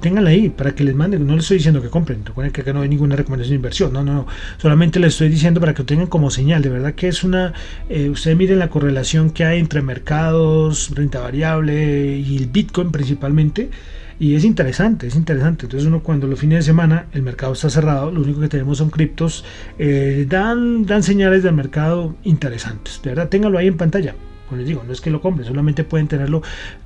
ténganla 0.00 0.30
ahí 0.30 0.48
para 0.48 0.74
que 0.74 0.84
les 0.84 0.94
manden. 0.94 1.26
No 1.26 1.34
les 1.34 1.44
estoy 1.44 1.58
diciendo 1.58 1.82
que 1.82 1.88
compren, 1.88 2.24
recuerden 2.24 2.52
que 2.52 2.60
acá 2.60 2.72
no 2.72 2.82
hay 2.82 2.88
ninguna 2.88 3.16
recomendación 3.16 3.52
de 3.52 3.56
inversión. 3.56 3.92
No, 3.92 4.04
no, 4.04 4.14
no. 4.14 4.26
Solamente 4.58 4.98
les 5.00 5.14
estoy 5.14 5.28
diciendo 5.28 5.60
para 5.60 5.74
que 5.74 5.82
lo 5.82 5.86
tengan 5.86 6.06
como 6.06 6.30
señal. 6.30 6.62
De 6.62 6.68
verdad 6.68 6.94
que 6.94 7.08
es 7.08 7.24
una. 7.24 7.52
Eh, 7.88 8.10
ustedes 8.10 8.36
miren 8.36 8.58
la 8.58 8.68
correlación 8.68 9.30
que 9.30 9.44
hay 9.44 9.58
entre 9.58 9.82
mercados, 9.82 10.90
renta 10.94 11.20
variable 11.20 12.18
y 12.18 12.36
el 12.36 12.46
Bitcoin 12.46 12.90
principalmente. 12.92 13.70
Y 14.18 14.34
es 14.34 14.44
interesante, 14.44 15.06
es 15.06 15.16
interesante. 15.16 15.66
Entonces 15.66 15.86
uno 15.86 16.02
cuando 16.02 16.26
los 16.26 16.38
fines 16.38 16.58
de 16.58 16.62
semana 16.62 17.06
el 17.12 17.22
mercado 17.22 17.52
está 17.52 17.68
cerrado, 17.68 18.10
lo 18.10 18.22
único 18.22 18.40
que 18.40 18.48
tenemos 18.48 18.78
son 18.78 18.90
criptos, 18.90 19.44
eh, 19.78 20.26
dan, 20.28 20.86
dan 20.86 21.02
señales 21.02 21.42
del 21.42 21.54
mercado 21.54 22.16
interesantes. 22.24 23.00
De 23.02 23.10
verdad, 23.10 23.28
ténganlo 23.28 23.58
ahí 23.58 23.66
en 23.66 23.76
pantalla. 23.76 24.14
Como 24.48 24.58
les 24.58 24.68
digo, 24.68 24.82
no 24.86 24.92
es 24.92 25.00
que 25.00 25.10
lo 25.10 25.20
compren, 25.20 25.46
solamente 25.46 25.84
pueden 25.84 26.08
tenerlo 26.08 26.42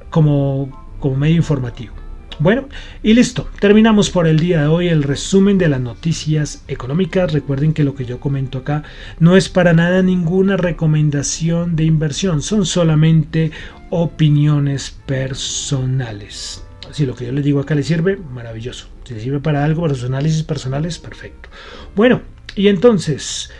como, 0.08 0.96
como 0.98 1.16
medio 1.16 1.36
informativo. 1.36 1.94
Bueno, 2.40 2.68
y 3.02 3.12
listo. 3.12 3.48
Terminamos 3.60 4.08
por 4.08 4.26
el 4.26 4.38
día 4.38 4.62
de 4.62 4.66
hoy 4.66 4.88
el 4.88 5.02
resumen 5.02 5.58
de 5.58 5.68
las 5.68 5.80
noticias 5.80 6.64
económicas. 6.68 7.34
Recuerden 7.34 7.74
que 7.74 7.84
lo 7.84 7.94
que 7.94 8.06
yo 8.06 8.18
comento 8.18 8.58
acá 8.58 8.82
no 9.18 9.36
es 9.36 9.50
para 9.50 9.74
nada 9.74 10.02
ninguna 10.02 10.56
recomendación 10.56 11.76
de 11.76 11.84
inversión, 11.84 12.40
son 12.40 12.64
solamente 12.64 13.50
opiniones 13.90 14.96
personales. 15.04 16.64
Si 16.92 17.06
lo 17.06 17.14
que 17.14 17.26
yo 17.26 17.32
les 17.32 17.44
digo 17.44 17.60
acá 17.60 17.74
les 17.74 17.86
sirve, 17.86 18.16
maravilloso. 18.16 18.88
Si 19.04 19.14
les 19.14 19.22
sirve 19.22 19.40
para 19.40 19.64
algo, 19.64 19.82
para 19.82 19.94
sus 19.94 20.04
análisis 20.04 20.42
personales, 20.42 20.98
perfecto. 20.98 21.48
Bueno, 21.94 22.22
y 22.54 22.68
entonces... 22.68 23.50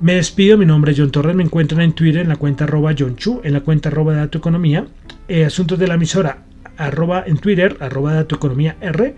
Me 0.00 0.14
despido, 0.14 0.56
mi 0.56 0.64
nombre 0.64 0.92
es 0.92 0.98
John 1.00 1.10
Torres, 1.10 1.34
me 1.34 1.42
encuentran 1.42 1.80
en 1.80 1.92
Twitter 1.92 2.22
en 2.22 2.28
la 2.28 2.36
cuenta 2.36 2.62
arroba 2.62 2.94
John 2.96 3.16
Chu, 3.16 3.40
en 3.42 3.52
la 3.52 3.62
cuenta 3.62 3.88
arroba 3.88 4.14
Dato 4.14 4.38
Economía, 4.38 4.86
eh, 5.26 5.44
asuntos 5.44 5.76
de 5.76 5.88
la 5.88 5.94
emisora 5.94 6.44
arroba 6.78 7.24
en 7.26 7.36
Twitter, 7.38 7.76
arroba 7.80 8.14
datoeconomía 8.14 8.76
R, 8.80 9.14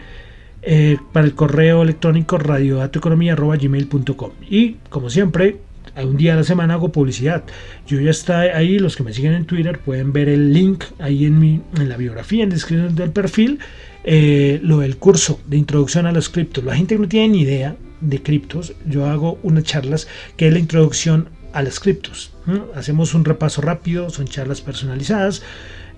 eh, 0.62 0.98
para 1.12 1.26
el 1.26 1.34
correo 1.34 1.82
electrónico 1.82 2.38
radiodatoeconomía 2.38 3.34
arroba 3.34 3.56
gmail.com. 3.56 4.32
Y 4.48 4.74
como 4.88 5.10
siempre, 5.10 5.58
un 5.96 6.16
día 6.16 6.34
a 6.34 6.36
la 6.36 6.44
semana 6.44 6.74
hago 6.74 6.90
publicidad. 6.90 7.44
Yo 7.86 8.00
ya 8.00 8.10
está 8.10 8.40
ahí, 8.40 8.78
los 8.78 8.96
que 8.96 9.02
me 9.02 9.12
siguen 9.12 9.34
en 9.34 9.44
Twitter 9.44 9.78
pueden 9.78 10.12
ver 10.12 10.28
el 10.28 10.52
link 10.52 10.84
ahí 10.98 11.24
en, 11.24 11.38
mi, 11.38 11.60
en 11.78 11.88
la 11.88 11.96
biografía, 11.96 12.44
en 12.44 12.50
descripción 12.50 12.94
del 12.94 13.10
perfil, 13.10 13.58
eh, 14.04 14.60
lo 14.62 14.78
del 14.78 14.96
curso 14.96 15.40
de 15.46 15.56
introducción 15.56 16.06
a 16.06 16.12
los 16.12 16.28
criptos. 16.28 16.64
La 16.64 16.76
gente 16.76 16.94
que 16.94 17.02
no 17.02 17.08
tiene 17.08 17.28
ni 17.28 17.40
idea 17.42 17.76
de 18.00 18.22
criptos, 18.22 18.74
yo 18.86 19.06
hago 19.06 19.38
unas 19.42 19.64
charlas 19.64 20.08
que 20.36 20.48
es 20.48 20.52
la 20.52 20.58
introducción 20.58 21.28
a 21.52 21.62
las 21.62 21.80
criptos. 21.80 22.32
Hacemos 22.74 23.14
un 23.14 23.24
repaso 23.24 23.60
rápido, 23.60 24.10
son 24.10 24.26
charlas 24.26 24.60
personalizadas 24.60 25.42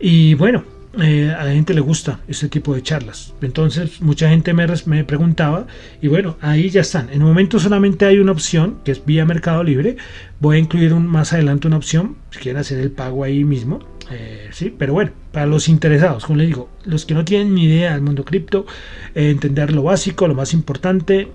y 0.00 0.34
bueno, 0.34 0.64
eh, 1.00 1.34
a 1.36 1.44
la 1.44 1.52
gente 1.52 1.72
le 1.72 1.80
gusta 1.80 2.20
este 2.28 2.48
tipo 2.48 2.74
de 2.74 2.82
charlas. 2.82 3.34
Entonces, 3.40 4.02
mucha 4.02 4.28
gente 4.28 4.52
me, 4.52 4.66
me, 4.86 5.04
preguntaba 5.04 5.66
y 6.02 6.08
bueno, 6.08 6.36
ahí 6.40 6.68
ya 6.68 6.82
están. 6.82 7.08
En 7.08 7.14
el 7.14 7.26
momento 7.26 7.58
solamente 7.58 8.04
hay 8.04 8.18
una 8.18 8.32
opción 8.32 8.78
que 8.84 8.92
es 8.92 9.04
vía 9.04 9.24
Mercado 9.24 9.64
Libre. 9.64 9.96
Voy 10.40 10.56
a 10.56 10.58
incluir 10.60 10.92
un, 10.92 11.06
más 11.06 11.32
adelante 11.32 11.66
una 11.66 11.78
opción 11.78 12.16
si 12.30 12.40
quieren 12.40 12.60
hacer 12.60 12.78
el 12.78 12.90
pago 12.90 13.24
ahí 13.24 13.44
mismo. 13.44 13.80
Eh, 14.10 14.48
sí, 14.50 14.74
pero 14.76 14.92
bueno, 14.92 15.12
para 15.32 15.46
los 15.46 15.68
interesados, 15.68 16.26
como 16.26 16.38
les 16.38 16.48
digo, 16.48 16.68
los 16.84 17.06
que 17.06 17.14
no 17.14 17.24
tienen 17.24 17.54
ni 17.54 17.64
idea 17.64 17.92
del 17.92 18.02
mundo 18.02 18.24
cripto, 18.24 18.66
eh, 19.14 19.30
entender 19.30 19.72
lo 19.72 19.84
básico, 19.84 20.28
lo 20.28 20.34
más 20.34 20.52
importante, 20.52 21.28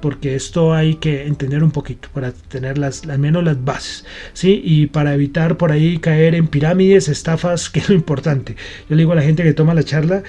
porque 0.00 0.34
esto 0.34 0.74
hay 0.74 0.94
que 0.96 1.26
entender 1.26 1.62
un 1.62 1.70
poquito 1.70 2.08
para 2.12 2.32
tener 2.32 2.78
las, 2.78 3.06
al 3.06 3.18
menos 3.18 3.44
las 3.44 3.64
bases, 3.64 4.04
¿sí? 4.32 4.60
Y 4.64 4.86
para 4.86 5.14
evitar 5.14 5.56
por 5.56 5.72
ahí 5.72 5.98
caer 5.98 6.34
en 6.34 6.48
pirámides, 6.48 7.08
estafas, 7.08 7.70
que 7.70 7.80
es 7.80 7.88
lo 7.88 7.94
importante. 7.94 8.56
Yo 8.88 8.96
le 8.96 9.02
digo 9.02 9.12
a 9.12 9.16
la 9.16 9.22
gente 9.22 9.42
que 9.42 9.54
toma 9.54 9.74
la 9.74 9.84
charla, 9.84 10.22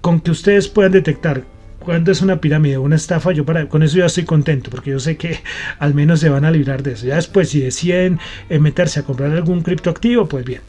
con 0.00 0.20
que 0.20 0.30
ustedes 0.30 0.68
puedan 0.68 0.92
detectar 0.92 1.44
cuando 1.88 2.12
es 2.12 2.20
una 2.20 2.38
pirámide 2.38 2.76
una 2.76 2.96
estafa, 2.96 3.32
yo 3.32 3.46
para, 3.46 3.66
con 3.66 3.82
eso 3.82 3.96
ya 3.96 4.04
estoy 4.04 4.24
contento, 4.24 4.68
porque 4.68 4.90
yo 4.90 5.00
sé 5.00 5.16
que 5.16 5.38
al 5.78 5.94
menos 5.94 6.20
se 6.20 6.28
van 6.28 6.44
a 6.44 6.50
librar 6.50 6.82
de 6.82 6.92
eso. 6.92 7.06
Ya 7.06 7.14
después, 7.14 7.48
si 7.48 7.60
deciden 7.60 8.18
eh, 8.50 8.58
meterse 8.58 9.00
a 9.00 9.04
comprar 9.04 9.30
algún 9.30 9.62
criptoactivo, 9.62 10.28
pues 10.28 10.44
bien, 10.44 10.60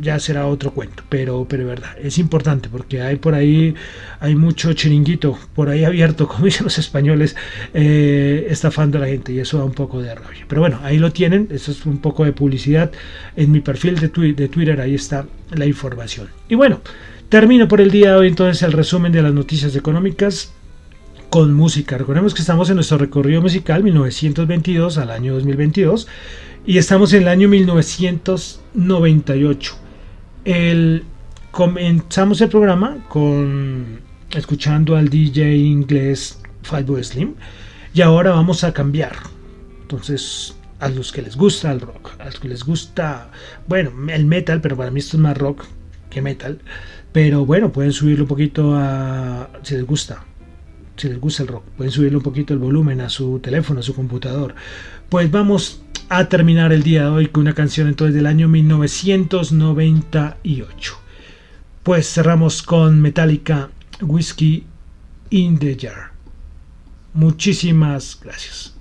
ya 0.00 0.18
será 0.18 0.46
otro 0.46 0.70
cuento. 0.72 1.02
Pero, 1.10 1.44
pero 1.46 1.66
verdad, 1.66 1.90
es 2.02 2.16
importante 2.16 2.70
porque 2.70 3.02
hay 3.02 3.16
por 3.16 3.34
ahí, 3.34 3.74
hay 4.18 4.34
mucho 4.34 4.72
chiringuito 4.72 5.38
por 5.54 5.68
ahí 5.68 5.84
abierto, 5.84 6.26
como 6.32 6.46
dicen 6.46 6.64
los 6.64 6.78
españoles, 6.78 7.36
eh, 7.74 8.46
estafando 8.48 8.96
a 8.96 9.02
la 9.02 9.08
gente 9.08 9.30
y 9.30 9.40
eso 9.40 9.58
da 9.58 9.64
un 9.64 9.74
poco 9.74 10.00
de 10.00 10.14
rabia. 10.14 10.46
Pero 10.48 10.62
bueno, 10.62 10.80
ahí 10.84 10.96
lo 10.96 11.12
tienen, 11.12 11.48
eso 11.50 11.70
es 11.70 11.84
un 11.84 11.98
poco 11.98 12.24
de 12.24 12.32
publicidad. 12.32 12.92
En 13.36 13.52
mi 13.52 13.60
perfil 13.60 13.96
de, 13.96 14.08
de 14.08 14.48
Twitter, 14.48 14.80
ahí 14.80 14.94
está 14.94 15.26
la 15.50 15.66
información. 15.66 16.28
Y 16.48 16.54
bueno. 16.54 16.80
Termino 17.28 17.66
por 17.66 17.80
el 17.80 17.90
día 17.90 18.10
de 18.10 18.16
hoy 18.16 18.28
entonces 18.28 18.62
el 18.62 18.72
resumen 18.72 19.10
de 19.10 19.22
las 19.22 19.32
noticias 19.32 19.74
económicas 19.74 20.52
con 21.32 21.52
música. 21.54 21.96
Recordemos 21.96 22.34
que 22.34 22.42
estamos 22.42 22.68
en 22.68 22.74
nuestro 22.74 22.98
recorrido 22.98 23.40
musical 23.40 23.82
1922 23.82 24.98
al 24.98 25.10
año 25.10 25.32
2022 25.32 26.06
y 26.66 26.76
estamos 26.76 27.14
en 27.14 27.22
el 27.22 27.28
año 27.28 27.48
1998. 27.48 29.74
El, 30.44 31.04
comenzamos 31.50 32.38
el 32.42 32.50
programa 32.50 32.98
con 33.08 34.00
escuchando 34.30 34.94
al 34.94 35.08
DJ 35.08 35.56
inglés 35.56 36.38
Fatboy 36.64 37.02
Slim 37.02 37.32
y 37.94 38.02
ahora 38.02 38.32
vamos 38.32 38.62
a 38.62 38.74
cambiar. 38.74 39.16
Entonces, 39.80 40.54
a 40.80 40.90
los 40.90 41.12
que 41.12 41.22
les 41.22 41.34
gusta 41.34 41.72
el 41.72 41.80
rock, 41.80 42.10
a 42.18 42.26
los 42.26 42.38
que 42.40 42.48
les 42.48 42.62
gusta, 42.62 43.30
bueno, 43.66 43.90
el 44.12 44.26
metal, 44.26 44.60
pero 44.60 44.76
para 44.76 44.90
mí 44.90 45.00
esto 45.00 45.16
es 45.16 45.22
más 45.22 45.38
rock 45.38 45.64
que 46.10 46.20
metal. 46.20 46.58
Pero 47.10 47.46
bueno, 47.46 47.72
pueden 47.72 47.92
subirlo 47.92 48.24
un 48.24 48.28
poquito 48.28 48.74
a 48.74 49.48
si 49.62 49.76
les 49.76 49.86
gusta 49.86 50.26
si 51.02 51.08
les 51.08 51.20
gusta 51.20 51.42
el 51.42 51.48
rock, 51.48 51.64
pueden 51.76 51.90
subirle 51.90 52.18
un 52.18 52.22
poquito 52.22 52.54
el 52.54 52.60
volumen 52.60 53.00
a 53.00 53.08
su 53.08 53.40
teléfono, 53.40 53.80
a 53.80 53.82
su 53.82 53.92
computador. 53.92 54.54
Pues 55.08 55.28
vamos 55.32 55.82
a 56.08 56.28
terminar 56.28 56.72
el 56.72 56.84
día 56.84 57.02
de 57.02 57.08
hoy 57.08 57.26
con 57.26 57.40
una 57.42 57.54
canción 57.54 57.88
entonces 57.88 58.14
del 58.14 58.26
año 58.26 58.46
1998. 58.46 60.98
Pues 61.82 62.08
cerramos 62.08 62.62
con 62.62 63.00
Metallica 63.00 63.70
Whiskey 64.00 64.64
in 65.30 65.58
the 65.58 65.76
Jar. 65.76 66.12
Muchísimas 67.14 68.16
gracias. 68.22 68.76